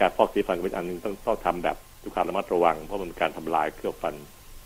[0.00, 4.14] การฟอกสีฟันเป็นอันหนึงต้องต้องทำแบบทุกความระมัดระวัง เพราะมันเป็นการทำลายเคลือบฟัน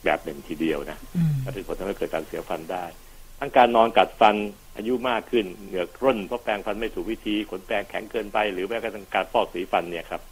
[0.04, 2.84] แบบหนึ่งทีเดียวนะอืมก็ที่ผลทำให้เกิดการเสียฟันได้
[3.40, 4.36] ทั้งการนอนกัดฟัน
[4.76, 10.22] อายุมากขึ้นเหงือกร่นเพราะแปรงฟันไม่ถูกวิธีขนแปรงแข็งเกินไป หรือแม้กระทั่งการฟอกสีฟันเนี่ยครับ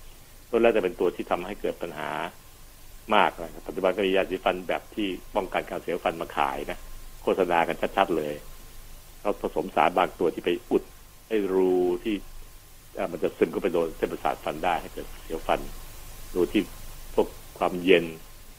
[0.51, 2.11] ล้วนแล้วจะเป็นตัวที่ทำให้เกิดปัญหา
[3.15, 6.79] มากนะครับปัจจุบันก็มียาสีฟันแบบที่ป้องกันการเสียฟันมาขายนะ
[7.23, 8.35] โฆษณากันชัดๆเลย
[9.21, 10.83] เขาผสมสารบางตัวที่ไปอุด
[11.29, 12.15] ให้รูที่
[13.13, 15.61] มันจะซึมเข้าไปโดนเส้นประสาทฟันได้ให้เกิดเสียวฟัน
[16.35, 16.63] รูที่
[17.15, 17.29] พวก
[17.59, 18.05] ความเย็น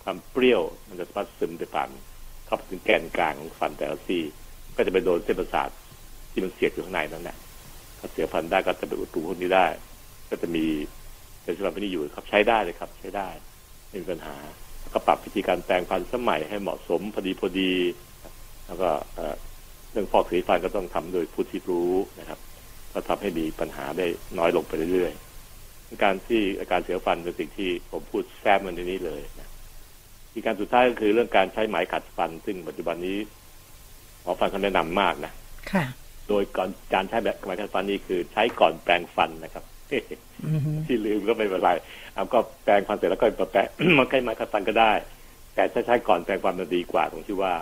[0.04, 1.89] ความเปรี้ยว มันจะสามารถซึมไปผ่าน
[2.50, 4.24] เข้าไปถึงแกนกลางของฟันแต่ละซี่
[4.76, 5.70] ก็จะไปโดนเส้นประสาท
[6.32, 7.38] ที่มันเสียดอยู่ข้างในนั่นแหละ
[8.00, 9.66] ถ้าเสียฟันได้ก็จะไปอุดรูพวกนี้ได้
[10.30, 10.66] ก็จะมี
[11.43, 13.28] เป็นสำหรับที่นี่อยู่ครับใช้ได้เลยครับ ใช้ได้
[13.89, 14.36] ไม่มีปัญหา
[14.82, 17.72] แล้วก็ปรับวิธีการแปรงฟันสมัยให้เหมาะสมพอดีพอดี
[18.68, 18.89] แล้วก็
[19.91, 22.39] เรื่องฟอกสีฟันก็ต้องทำโดยผู้ที่รู้นะครับ
[22.93, 24.06] ก็ทำให้มีปัญหาได้
[24.38, 29.49] น้อยลงไปเรื่อยๆการที่อาการเสียฟันเป็นสิ่งที่ผมพูดแซมมันในนี้เลยนะ
[30.34, 33.18] อีกการสุดท้ายก็คือเรื่องการใช้ไหมขัดฟัน ซึ่งปัจจุบันนี้
[34.24, 35.32] หมอฟันเขาแนะนำมากนะ
[35.72, 35.84] ค่ะ
[36.30, 39.64] โดยก่อนการใช้แบบไหมขัดฟันนี่คือใช้ก่อนแปรงฟันนะครับ
[40.46, 41.72] อืมที่ลืมก็ไม่เป็นไร
[42.14, 43.68] เอาก็แปรงฟันเสร็จแล้วก็มาแปะ
[44.00, 44.94] มาใช้ไหมขัดฟันก็ได้
[45.56, 47.54] แต่ถ้าใช้ก่อนแปรงฟันมันดีกว่าตรงที่ว่า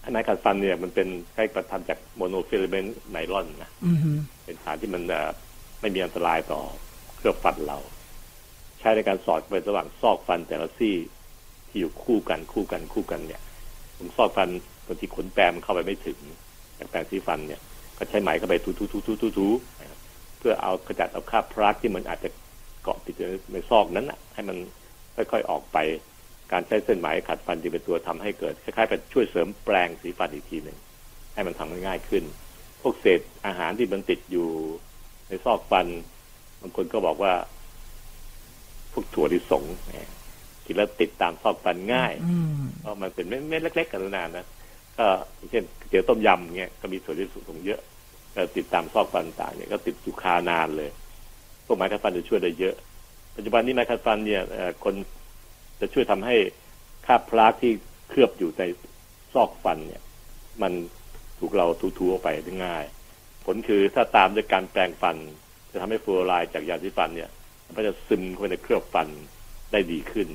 [0.00, 3.98] ไอ้ไหมขัดฟันเนี่ยมันเป็นใกล้ประทำจาก monofilament ไนลอนนะอืม
[4.44, 5.30] เป็นสารที่มันเอ่อ
[5.80, 6.60] ไม่มีอันตรายต่อ
[7.16, 7.78] เครือบฟันเรา
[8.80, 10.94] ใช้ในการสอดไประหว่างซอกฟันแต่ละซี่
[11.72, 13.40] ที่อยู่คู่กันคู่กันคู่กันเนี่ย
[13.96, 14.48] ผมซอกฟัน
[14.86, 16.18] บางทีขนแปรมันเข้าไปไม่ถึง
[16.78, 17.60] จากแปรงสีฟันเนี่ย
[17.98, 19.98] ก็ใช้ไหมเข้าไปทูๆๆๆๆนะครับ
[20.38, 22.28] เพื่อเอากระจัดเอาคราบพลักที่มันอาจจะ
[22.82, 24.56] เกาะติดอยู่ในซอกนั้นนะให้มัน
[25.16, 25.78] ค่อยๆออกไป
[26.52, 30.78] การใช้เส้นไหมขัดฟันจะเป็นตัวทำให้เกิดคล้ายๆเป็นช่วยเสริมแปรงสีฟันอีกทีหนึ่ง
[31.34, 32.24] ให้มันทำให้ง่ายขึ้น
[32.80, 34.48] พวกเศษอาหารที่มันติดอยู่
[35.28, 35.86] ในซอกฟัน
[36.60, 37.32] บางคนก็บอกว่า
[38.92, 40.10] พวกถั่วลิสงเนี่ย
[40.66, 44.46] กินแล้วติดตามซอกฟันง่ายอืมเพราะมันเป็นเม็ดๆเล็ก ๆ กันนานนะ
[44.98, 45.06] ก็
[45.36, 47.80] อย่างเช่นก๋วยเตี๋ยวต้มยำเนี่ยก็มีถั่วลิสงเยอะ
[48.34, 50.90] ก็ติดตามซอกฟันต่างเนี่ยก็ติดอยู่คานานเลย
[51.66, 52.74] พวกไม้ขัดฟันจะช่วยได้เยอะ
[53.36, 54.94] ปัจจุบันนี้ไม้ขัดฟันเนี่ยเอ่อคน
[55.80, 56.36] จะช่วยทำให้
[57.06, 57.72] คราบพลาสที่
[58.08, 58.62] เคลือบอยู่ใน
[59.34, 60.02] ซอกฟันเนี่ย
[60.62, 60.72] มัน
[61.38, 61.66] ถูกเรา
[61.98, 62.84] ทูๆออกไปได้ง่าย
[63.44, 65.16] ผลคือถ้าตามด้วยการแปรงฟัน
[65.70, 67.30] จะทำให้ฟลูออไรด์จากยาสีฟันเนี่ย
[67.66, 69.08] มันก็จะซึมเข้าไปในเคลือบฟัน
[69.72, 70.28] ได้ดีขึ้น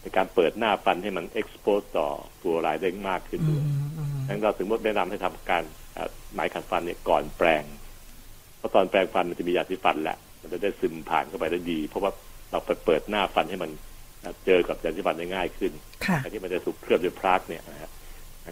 [0.00, 2.08] ในการเปิดหน้าฟันให้มันเอ็กซ์โพสต่อ
[2.40, 3.66] ฟลูออไรด์ได้มากขึ้นอืด้วยม
[3.98, 5.62] อืมดังนั้นเราถึงแนะนำให้ทำการ
[5.94, 7.64] เอ่อไหมขัดฟันเนี่ยก่อนแปรง
[8.58, 12.10] เพราะตอนแปรงฟันมันจะมียาสีฟันแหละ มันจะได้ซึมผ่านเข้าไปได้ดี เพราะว่า
[12.50, 13.70] เราไปเปิดหน้าฟันให้มัน
[14.46, 15.72] เจอกับยาสีฟันได้ง่ายขึ้น
[16.06, 17.90] ค่ะแทนที่มันจะถูกเคลือบด้วยพลาสเนี่ยนะฮะ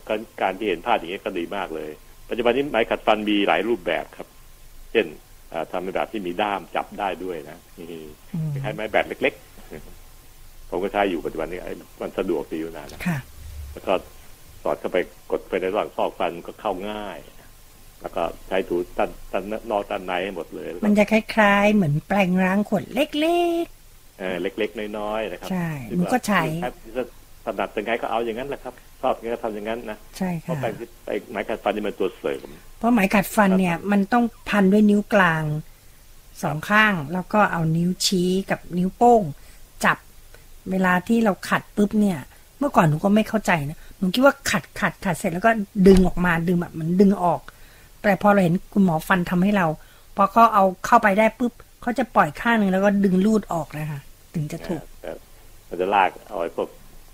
[0.09, 1.91] ก็การที่เห็นภาพอย่างนี้ก็ดีมากเลย
[2.29, 4.29] ปัจจุบันนี้ไหมขัดฟันมีหลายรูปแบบครับ
[4.93, 5.07] เช่น
[5.53, 7.87] อ่าทำในแบบที่มีด้ามจับได้ด้วยนะนี่
[8.33, 9.54] อืมคล้ายๆไม้แบบเล็กๆ
[10.75, 13.18] ผมก็ใช้อยู่ปัจจุบันนี้ไอ้มันสะดวกดีอยู่นานนะค่ะ
[13.72, 13.93] แล้วก็
[14.62, 14.99] สอดเข้าไป
[15.31, 17.18] กดไปในระหว่างซอกฟันก็เข้าง่าย
[18.01, 23.11] แล้วก็ใช้ถูด้านด้านนอกด้านในให้หมดเลยแล้วก็มันจะคล้าย ๆ เหมือนแปลงล้างขวดเล็ก
[24.18, 26.72] เออเล็ก ๆ น้อยๆนะครับใช่ที่หนูก็ใช้ว่า
[27.45, 32.41] ถ้าถนัดยังไงก็เอาอย่างนั้นแหละครับชอบยังไงก็ทำอย่างนั้นนะๆใช่เพราะค่ะแปรงที่ไอ้ไม้ขัดฟันนี่มันตัวเสริม
[32.79, 35.45] เพราะไหมขัดฟันเนี่ย มันต้องพันด้วยนิ้วกลาง
[36.43, 39.22] สองข้าง แล้วก็เอานิ้วชี้กับนิ้วโป้ง
[39.85, 39.99] จับ
[40.71, 42.19] เวลาที่เราขัดปุ๊บเนี่ย
[42.59, 45.51] เมื่อก่อนหนูก็ไม่เข้าใจนะหนูคิดว่าขัดขัดขัดเสร็จแล้วก็
[45.87, 47.41] ดึงออกมาดึงแบบเหมือนดึงออก
[48.03, 49.67] แต่พอเราเห็นคุณหมอฟันทำให้เรา
[50.17, 51.53] พอเขาเอาเข้าไปได้ปุ๊บ
[51.83, 54.01] เขาจะปล่อยข้างหนึ่งแล้วก็ดึงลูดออกเลยค่ะ
[54.35, 55.11] ถึงจะถูกแต่
[55.69, 56.69] มันจะลากเอาไอ้พวก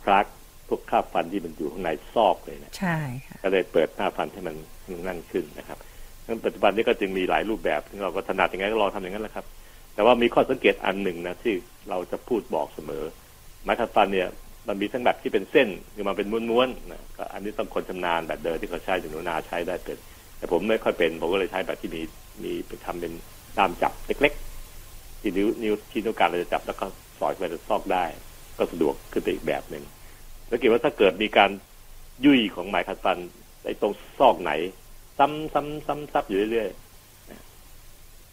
[0.04, 0.26] พลัก
[0.68, 2.96] พวกคราบฟันที่มันอยู่ข้างในซอกเลยนะใช่
[3.26, 5.78] ค่ะก็เลยเปิดหน้าฟันให้มันให้มันนั่นขึ้นนะครับ
[6.26, 9.46] งั้นปัจจุบันนี้ก็จึงมีหลายรูปแบบซึ่งเราก็ถนัดยังไงก็ลองทำอย่างนั้นแหละครับ
[9.94, 11.54] แต่ว่ามีข้อสังเกตอันหนึ่งนะที่
[11.90, 13.02] เราจะพูดบอกเสมอ
[13.62, 14.28] ไม้ขัดฟันเนี่ย
[14.68, 19.98] มันมีทั้งแบบที่เป็นเส้นคือมันเป็นม้วนๆนะก็อันนี้ต้องคนชำนาญแบบเดิมที่เขาใช้อยู่หนูนาใช้ได้เป็น
[20.38, 22.02] แต่ผมไม่ค่อยเป็นผมก็เลยใช้แบบที่มี
[22.42, 23.12] มีไปทำเป็น
[23.58, 26.86] ตามจับเล็กๆที่นิ้วนิ้วที่นิ้วกลางเราจะจับแล้วก็
[27.18, 28.04] สอดไปในซอกได้
[28.58, 29.84] ก็สะดวกขึ้นไปอีกแบบหนึ่ง
[30.48, 31.50] แล้วเกิดว่าถ้าเกิดมีการ
[32.24, 33.18] ยุ่ยของไหมขัดฟัน
[33.64, 34.52] ในตรงซอกไหน
[35.18, 37.44] ซ้ำซ้ำซ้ำซับอยู่เรื่อยๆนะ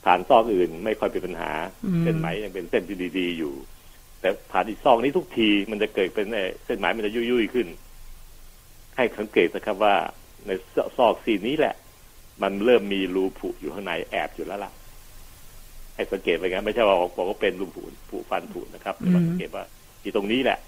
[0.06, 1.52] ผ่านซอกอื่นไม่ค่อยเป็นปัญหา
[1.86, 3.54] อืมเส้นไหมยังเป็นเส้นที่ดี ๆ อยู่
[4.28, 7.68] แต่ผ่านอีกซอกนี้ทุกทีมันจะเกิดเป็นเอ่อเส้นไหมมันจะยุ่ยๆขึ้น
[8.98, 9.96] ให้สังเกตนะครับว่า
[10.46, 10.52] ใน
[10.98, 11.76] ซอกซีนนี้แหละ
[12.44, 14.72] มันเริ่มมีรูผุอยู่ข้างในแอบอยู่แล้วล่ะ
[15.96, 19.64] ให้สังเกตไปงั้นไม่ใช่ว่าบอกว่าเป็นรูผุผุฟันผุนะครับแต่ว่าอืมสังเกตว่า
[20.02, 20.60] ที่ตรงนี้แหละ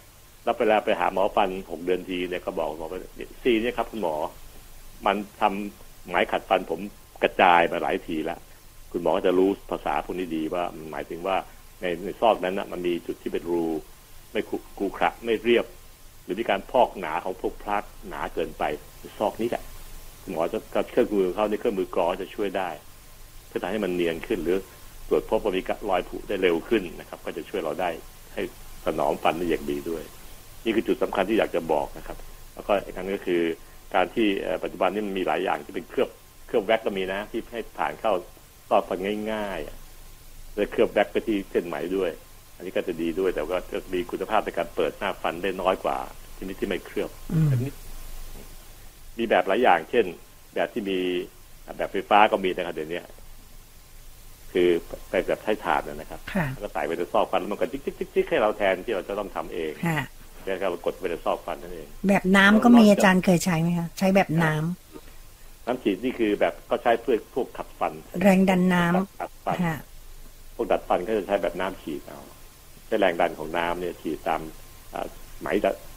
[0.44, 3.00] แล้วเวลาไปหาหมอฟันหกเดือนทีเนี่ยก็บอกบอกว่า
[3.44, 4.16] ซีเนี่ยครับคุณหมอ
[5.06, 6.80] มันทำไหมขัดฟันผม
[7.24, 8.40] กระจายมาหลายทีแล้ว
[8.92, 11.38] คุณหมอก็จะรู้ภาษาพวกนี้ดีว่ามันหมายถึงว่า
[11.82, 13.66] ในในซอกนั้นนะมันมีจุดที่เป็นรู
[14.32, 15.66] ไม่ขรุกรูขระไม่เรียบ
[16.24, 18.64] หรือมีการพอกหนาของพวกพลาสหนาเกินไป
[19.20, 19.64] ซอกนี้แหละ
[20.28, 22.70] หมอจะกับเครื่องมือเขาในเครื่องมือกรอจะช่วยได้
[23.48, 24.58] เพื่อทำให้มันเนียนขึ้นหรือ
[25.08, 27.90] ตรวจพบว่ามีรอยผุได้เร็วขึ้นนะครับ ก็จะช่วยเราได้
[28.34, 28.42] ให้
[28.86, 30.04] สนองฟันได้อย่างดีด้วย
[30.64, 32.18] นี่คือจุดสำคัญที่อยากจะบอกนะครับ
[32.54, 33.42] แล้วก็อีกครั้งก็คือ
[33.96, 34.28] การที่
[34.64, 36.10] ปัจจุบันนี้มันมีหลายอย่างที่เป็นเคลือบ
[36.48, 38.14] เคลือบแว็กก็มีนะ ที่ให้ผ่านเข้า
[38.70, 39.00] ซอกฟัน
[39.32, 39.79] ง่าย ๆ
[40.56, 42.12] และเคลือบแว็กไปที่เส้นไหมด้วย
[42.56, 45.98] อันนี้ก็จะดีด้วย แต่ว่าจะมีคุณภาพในการเปิดหน้าฟันได้น้อยกว่า
[46.38, 47.10] ที่นี่ที่ไม่เคลือบ
[47.52, 47.72] อันนี้
[49.18, 50.06] มีแบบหลายอย่าง เช่น
[50.56, 51.00] แบบที่มี
[51.78, 53.02] แบบไฟฟ้าก็มีนะครับเดี๋ยวนี้
[54.54, 54.70] คือ
[55.10, 56.20] ไปแบบใช้ถ่านนะครับ
[56.52, 59.72] แล้วก็ใส่ไปในซอกฟันแล้วมันก็จิ๊กจิ๊กจิ๊กให้เราแทนที่เราจะต้องทำเอง
[60.46, 67.94] แล้วก็กดไปในซอกฟันนั่นเอง แบบน้ำก็มีอาจารย์เคยใช้ไหมคะใช้แบบน้ำน้ำฉีดนี่คือแบบก็ใช้เพื่อพวกขัดฟัน
[68.24, 69.89] แรงดันน้ำขัดฟันพ
[70.60, 72.20] วกดัดฟันก็จะใช้แบบน้ำฉีดเอา
[72.86, 74.42] ใช้แรงดันของน้ำเนี่ยฉีดตาม
[75.40, 75.48] ไหม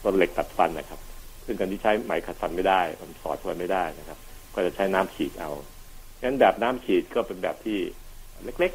[0.04, 1.00] ต้นเหล็กตัดฟันนะครับ
[1.44, 4.18] ซึ่งการที่ใช้ไหมขัดฟันไม่ได้มันสอดฟันไม่ได้นะครับ
[4.54, 5.50] ก็จะใช้น้ำฉีดเอา
[6.22, 7.78] งั้นแบบน้ำฉีดก็เป็นแบบที่
[8.44, 8.72] เล็ก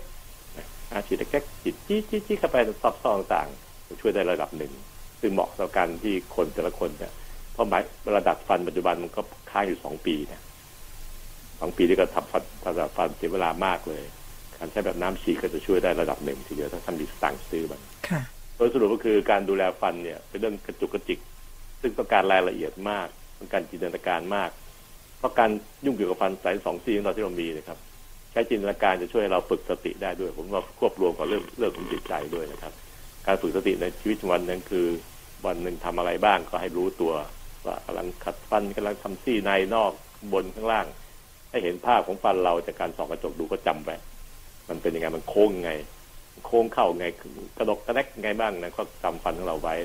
[0.50, 3.48] ๆฉีดเล็กๆฉีดจี้จี้จี้เข้าไปซอบซองต่าง
[4.02, 4.74] ช่วยได้ระดับหนึ่ง
[5.22, 7.14] ซึ่งเหมาะต่อการที่คนแต่ละคนเนี่ย
[7.54, 7.82] เพราะหมาย
[8.18, 9.22] ระดับฟันปัจจุบันมันก็
[9.52, 10.42] ค้างอยู่สองปีเนี่ย
[11.60, 14.04] สองปีที่ก็ทำฟันระดับฟันเสียเวลามากเลย
[14.60, 17.82] การใช้แบบน้ำฉีดก็จะช่วยได้ระดับหนึ่งทีเดียวถ้าท่านมีสตางค์ซื้อมัน
[18.58, 21.20] โดยสรุปก็คือการดูแลฟันเนี่ยเป็นเรื่องกระจุกกระจิก
[21.82, 23.08] ซึ่งต้องการรายละเอียดมาก
[23.40, 24.50] ต้องการจินตนาการมาก
[25.18, 25.50] เพราะการ
[25.86, 27.78] ยุ่งเกี่ยวกับฟันสายสองซี่ของเราที่เรามีนะครับ
[28.32, 32.74] ใช้จินตนาการจะช่วยเราฝึกสติได้ด้วย ผมว่าควบรวมกับเรื่องเรื่องของจิตใจด้วยนะครับ
[33.28, 34.88] การฝึกสติในชีวิตวันนั้นคือ
[35.46, 37.14] วันหนึ่งทำอะไรบ้างก็ให้รู้ตัว
[37.66, 39.92] ว่ากำลังขัดฟันกำลังทำซี่ในนอก
[40.34, 40.86] บนข้างล่าง
[41.50, 43.90] ให้เห็นภาพของฟันเราจากการส่องกระจกดูก็จำไป
[44.70, 45.72] มันเป็นยังไงมันโค้งไง
[46.46, 47.06] โค้งเข้าไง
[47.58, 49.76] กระดกกระแดกไงบ้างนะก็จำฟันของเราไว้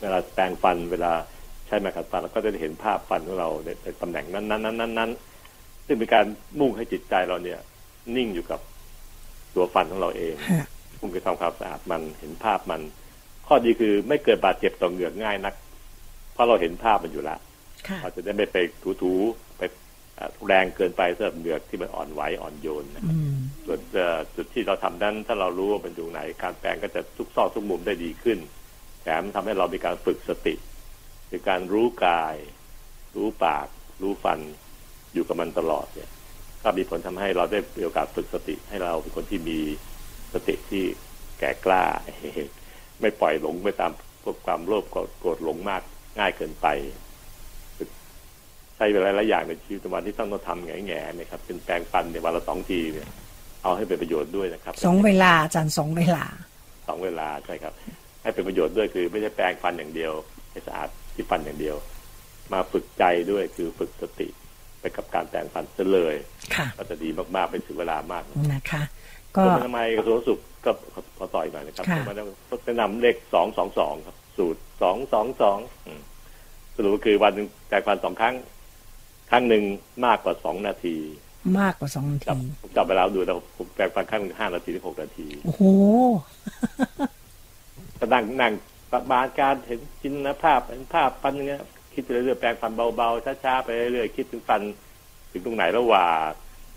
[0.00, 1.12] เวลาแปรงฟันเวลา
[1.66, 3.48] ใช้ไม้ขัดฟันเราก็จะเห็นภาพฟันของเรา
[3.84, 5.10] ในตำแหน่งนั้นนั้นนั้นนั้น
[5.86, 6.24] ซึ่งเป็นการ
[6.60, 7.60] มุ่งให้จิตใจเราเนี่ย
[8.16, 8.60] นิ่งอยู่กับ
[9.54, 10.34] ตัวฟันของเราเอง
[11.00, 12.80] มุ่งไปทำความสะอาดมันเห็นภาพมัน
[13.46, 15.54] ข้อดีคือไม่เกิดบาดเจ็บต่อเหงือกง่ายนัก
[16.32, 17.38] เพราะเราเห็นภาพมันอยู่แล้ว
[18.02, 18.56] เราจะได้ไม่ไป
[19.02, 19.51] ถูๆไป
[20.46, 23.04] แรงเกินไปสำหรับเหงือกที่มันอ่อนไหวอ่อนโยนนะ
[23.66, 23.80] ส่วน
[24.36, 28.38] จุดที่เราทำนั้น ถ้าเรารู้ว่ามันอยู่ไหน การแปลงก็จะทุกซอกทุกมุมได้ดีขึ้น
[29.02, 30.54] แถมทำให้เรามีการฝึกสติ
[31.30, 32.36] คือการรู้กาย
[33.16, 33.66] รู้ปาก
[34.02, 34.40] รู้ฟัน
[35.12, 36.10] อยู่กับมันตลอดเนี่ย
[36.62, 39.58] ก็มีผลทำให้เราได้มีโอกาสฝึกสติ ให้เราเป็นคนที่มี
[40.34, 40.84] สติที่
[41.38, 41.84] แก่กล้า
[43.00, 43.92] ไม่ปล่อยหลงไปตาม
[44.22, 44.84] พวกความโลภ
[45.20, 45.82] โกรธหลงมาก
[46.18, 46.66] ง่ายเกินไป
[47.01, 53.08] ใช้เวลาหลายอย่างในชีวิตวันที่ต้องต้องทำแง่แง่เนี่ยครับ เป็นแปลงฟันเนี่ยวันละสองทีเนี่ย
[53.62, 56.24] เอาให้เป็นประโยชน์ด้วยนะครับสองเวลาอาจารย์สองเวลา
[56.88, 57.72] สองเวลาใช่ครับ
[58.22, 60.12] ให้เป็นประโยชน์ด้วยคือ ไม่ใช่แปลงฟันอย่างเดียว
[60.50, 61.76] ให้สะอาดที่ฟันอย่างเดียว
[62.52, 64.28] มาฝึกใจด้วยคือฝึกสติ
[64.80, 66.14] ไปกับการแต่งฟันเสเลย
[66.76, 68.22] ก็จะดีมากๆเป็นถึงเวลามาก
[68.52, 68.82] นะคะ
[69.36, 70.70] ก็ทำไมกระทรวงสุขก็
[71.18, 72.14] ขอต่อยมานะครับมา
[72.64, 75.58] แนะนำเลขสองสองสองครับ สูตรสองสองสอง
[76.74, 78.34] สรุปก็คือวันหนึ่งแต่งฟันสองครั้ง
[79.32, 79.64] ครั้งหนึ่ง
[80.06, 80.96] มากกว่าสองนาที
[81.60, 82.28] มากกว่าสองนาที
[82.62, 85.62] ผมจับไปแล้วดูแล้วผมแปลงฟันครั้งหนึ่งห้านาทีถึงหกนาที โอ้โห
[87.98, 88.52] ก็นั่งนั่ง
[88.92, 91.62] ประมาณการเห็นจินภาพเห็นภาพฟันเงี้ย
[91.92, 94.60] คิดไปเรื่อยๆแปลงฟันเบาๆช้าๆไปเรื่อยๆคิดถึงฟัน
[95.30, 96.12] ถึงตรงไหนระหว่าง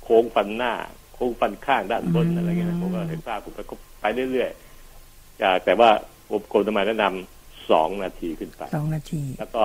[0.04, 0.74] โค้งฟันหน้า
[1.16, 5.90] โค้งฟันข้างด้านบนอะไรเงี้ยผมก็เห็นภาพผมไปก็ไปเรื่อยๆแต่ว่า
[6.30, 9.64] ผมโกนธรรมาแนะนำสองนาทีขึ้นไปสองนาที แล้วก็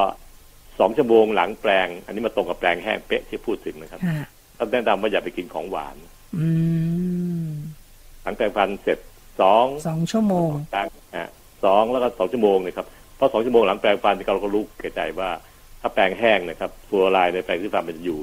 [0.79, 4.01] สองชั่วโมงหลังแปลง อันนี้มาตรงกับแปลงแห้งเป๊ะที่พูดถึงนะครับ
[4.59, 5.97] ต้องแนะนำว่าอย่าไปกินของหวาน
[8.23, 8.99] หลังแปลงฟันเสร็จ
[9.41, 10.51] สองสองชั่วโมง
[11.65, 15.31] สองแล้วก็สองชั่วโมงเลยครับเพราะสองชั่วโมงหลังแปรงฟันเราก็รู้แก่ใจว่า
[15.81, 18.21] ถ้าแปรงแห้งนะครับฟัวลายในแปรงที่ฟันมันอยู่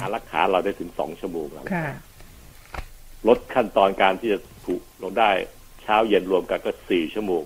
[0.00, 1.64] อารักขาเราได้ถึงสองชั่วโมงแล้ว
[3.28, 5.30] ลดขั้นตอนการที่จะถูกลงได้
[5.82, 7.44] เช้าเย็นรวมกันก็สี่ชั่วโมง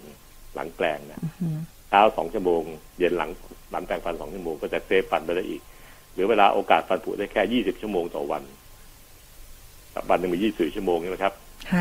[0.55, 1.21] หลังแปลงนะ
[1.89, 2.63] เช้าสองชั่วโมง
[2.99, 3.31] เย็นหลัง
[3.71, 5.63] หลังแปลงฟันสองชั่วโมงก็จะเซฟฟันไปได้อีก
[6.15, 8.43] หรือเวลาโอกาสฟันผุได้แค่ยี่สิบชั่วโมงต่อวัน
[10.11, 11.33] วันหนึ่งมียี่สิบชั่วโมงใช่ไหมครับ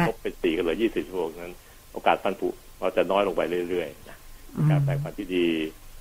[0.07, 1.55] ลบเป็นสี่ก็เหลือยี่สิบชั่วโมงนั้น
[1.93, 5.47] โอกาสฟันผุเราจะน้อยลงไปเรื่อยๆการแปลงฟันที่ดี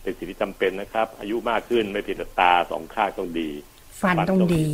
[0.03, 3.49] เป็นสิ่งที่จำเป็นนะครับ อายุมากขึ้นไม่เพียงแต่ตาสองข้างต้องดี
[4.01, 4.65] ฟันต้องดี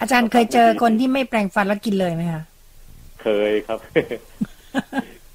[0.00, 2.42] อาจารย์เคยเจอคนที่ไม่แปลงฟันแล้วกินเลยไหมคะ
[3.22, 3.78] เคยครับ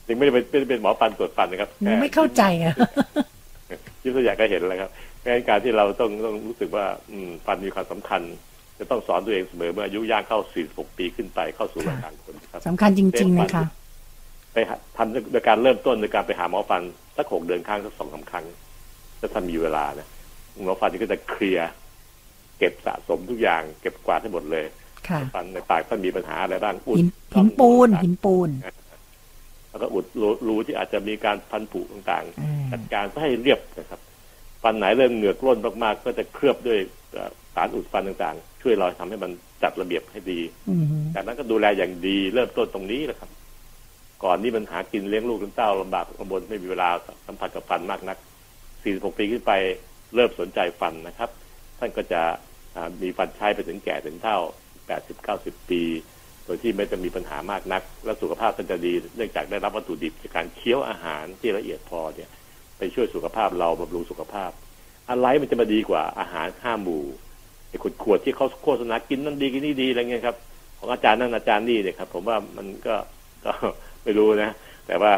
[0.08, 1.70] ยังไม่ได้เป็นเป็นหมอฟันตรวจฟันนะครับ
[2.02, 2.76] ไม่เข้าใจอะ
[4.04, 4.92] ยิ่งตัวอย่างก็เห็นแล้วครับ
[5.50, 8.22] การที่เราต้องต้องรู้สึกว่า อืมฟันมีความสำคัญ
[8.80, 10.40] จะต้องสอนตัวเองเสมอเมื่ออายุย่างเข้า
[10.70, 13.66] 46 ปีขึ้นไปเข้าสู่วัยกลางคนครับสำคัญจริงๆนะคะ
[14.54, 14.58] ไป
[14.98, 16.82] ทำโดยการเริ่มต้นโดยการไปหาหมอฟัน
[17.18, 18.46] สักหกเดือนครั้งสักสองสาครั้ง
[19.20, 20.08] ถ้าท่านมีเวลานะ
[20.66, 21.70] หมอฟันนี่ก็จะเคลียร์
[22.58, 24.66] เก็บสะสมทุกอย่าง เก็บกวาดให้หมดเลย
[25.10, 27.08] ค่ะฟันในปากท่านมีปัญหาอะไรบ้างอุดหิน
[27.38, 28.50] หินปูนหินปูน
[29.70, 34.02] แล้วก็อุดรูรูที่อาจจะมีการพันผุต่างอืมๆจัดการเพื่อให้เรียบนะครับ
[34.64, 36.80] ฟันไหนเริ่มเหงือกร่นมากๆ ก็จะเคลือบด้วย
[37.14, 39.32] เอ่อสารอุดฟันต่างๆ ช่วยเราทำให้มัน
[39.64, 40.40] จัดระเบียบให้ดี
[40.70, 43.30] อืมจากนั้นก็ดูแลอย่างดีเริ่มต้นตรงนี้แหละครับ
[44.24, 46.90] ก่อนนี้มันหากินเลี้ยงลูกเลี้ยงเต้าลำบากลำบนไม่มีเวลา
[47.28, 48.18] สัมผัสกับฟันมากนัก
[48.68, 49.52] 46 ปีขึ้นไป
[50.16, 51.30] เริ่มสนใจฟันนะครับ
[51.80, 52.22] ท่านก็จะ
[52.76, 54.38] อ่ามีฟันใช้ไปถึงแก่ถึงเท่า
[54.88, 55.82] 80 90 ปี
[56.19, 62.30] โดยที่ไม่จะมีปัญหามากนัก และสุขภาพท่านจะดีเนื่องจากได้รับวัตถุดิบจากการเคี้ยวอาหารที่ละเอียดพอเนี่ย
[62.78, 64.52] ไปช่วยสุขภาพเราบำรุงสุขภาพ
[65.10, 67.04] อะไรมันจะมาดีกว่าอาหารห้าหมู่
[67.70, 70.36] ไอ้ขวดขวดๆที่เขาโฆษณากินนั่นดีกินนี่ดีอะไรเงี้ยครับ
[70.80, 72.96] ของอาจารย์นั่นอาจารย์นี่เนี่ยครับ ผมว่ามันก็
[73.46, 73.52] ก็
[74.04, 74.52] ไม่รู้นะ
[74.88, 75.14] แต่ว่า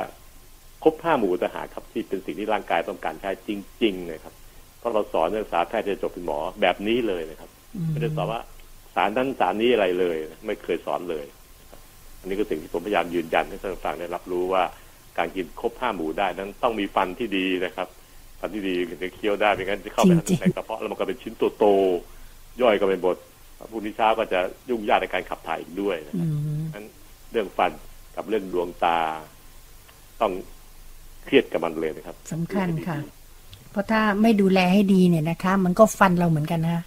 [0.83, 3.49] ครบห้าหมู่ต่างหากครับที่เป็นสิ่งที่ร่างกายต้องการใช้จ
[3.83, 4.33] ริงๆนะครับ
[4.79, 7.49] เพราะเราสอนนักศึกษาแพทย์จะจบเป็นหมอแบบนี้เลยนะครับ
[7.89, 8.41] ไม่ได้สอนว่า
[8.95, 11.25] สารนั้นสารนี้อะไรเลย ไม่เคยสอนเลย
[11.61, 11.79] นะครับ
[12.19, 14.63] อันนี้ก็สิ่งที่ผมพยายามยืนยันให้ท่านผู้ฟังได้รับรู้ว่า
[15.17, 17.87] การกินครบห้าหมู่ได้นั้นต้องมีฟันที่ดีนะครับ
[18.39, 23.17] ฟันที่ดีถึงจะเคี้ยวได้ไม่งั้นจะเข้าไปจริงๆในกระเพาะแล้วมันก็เป็นชิ้นโตๆย่อยก็เป็นบท
[23.71, 24.39] พรุ่งนี้เช้าก็จะ
[24.69, 26.25] ยุ่งยากในการขับถ่ายอีกด้วยนะอื
[26.59, 26.85] มนั้น
[27.31, 27.71] เรื่องฟัน
[28.15, 28.99] กับเรื่องดวงตา
[30.21, 30.31] ต้อง
[31.25, 32.97] เครียดกับมันเลยนะครับสำคัญค่ะ
[33.71, 36.83] เพราะถ้าไม่ดูแลให้ดีเนี่ยนะคะ มันก็ฟันเราเหมือนกันนะ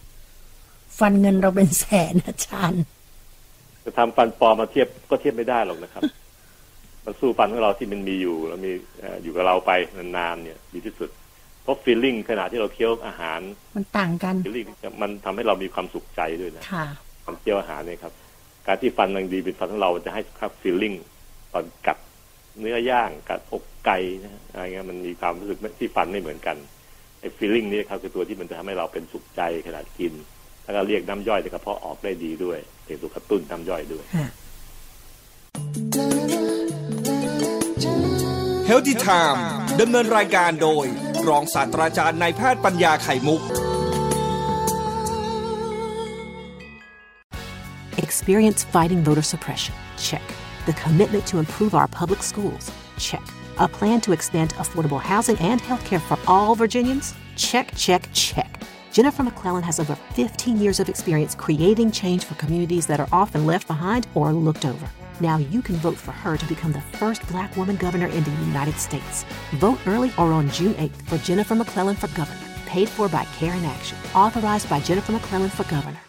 [0.99, 2.83] ฟันเงินเราเป็นแสนอาจารย์
[3.85, 6.03] จะทำฟันปลอมมาเทียบก็เทียบไม่ได้หรอกนะครับ
[7.05, 11.11] มันสู้ฟันของเราที่มันมีอยู่แล้วมีเอ่ออยู่กับเราไปนานๆเนี่ยดีที่สุด
[11.63, 13.41] เพราะฟีลลิ่งขณะที่เราเคี้ยวอาหาร
[13.77, 14.67] มันต่างกันฟีลลิ่ง
[15.03, 16.87] มันทำให้เรามีความสุขใจด้วยนะค่ะ
[17.25, 18.13] การเคี้ยวอาหารเนี่ยครับ
[18.67, 20.95] การที่ฟันยังดีเป็นฟันของเราจะให้ครับฟีลลิ่ง
[21.53, 21.99] ตอนกัด
[22.61, 26.57] เนื้อย่างกัดอกไก่นะอะไรเงี้ยมันมีความรู้สึกที่ฟันไม่เหมือนกัน
[27.21, 30.13] ไอ้ฟีลลิ่งนี้ครับคือตัวที่มันจะทำให้เราเป็นสุขใจขณะกิน
[30.65, 34.05] แล้วก็เรียกน้ำย่อยในกระเพาะออกได้ดีด้วยเป็นตัวกระตุ้นน้ำย่อยด้วย
[38.67, 39.45] เฮลติไทม์
[39.81, 40.87] ดำเนินรายการโดย
[41.29, 43.43] รองศาสตราจารย์นายแพทย์ปัญญาไข่มุก
[48.05, 49.75] Experience fighting voter suppression?
[50.09, 50.23] Check.
[50.67, 52.65] The commitment to improve our public schools?
[53.09, 53.25] Check.
[53.59, 57.15] A plan to expand affordable housing and health care for all Virginians?
[57.37, 58.51] Check, check, check.
[58.95, 63.45] Jennifer McClellan has over 15 years of experience creating change for communities that are often
[63.45, 64.89] left behind or looked over.
[65.19, 68.31] Now you can vote for her to become the first black woman governor in the
[68.31, 69.25] United States.
[69.55, 72.41] Vote early or on June 8th for Jennifer McClellan for governor.
[72.67, 73.99] Paid for by Care in Action.
[74.15, 76.04] Authorized by Jennifer McClellan for governor.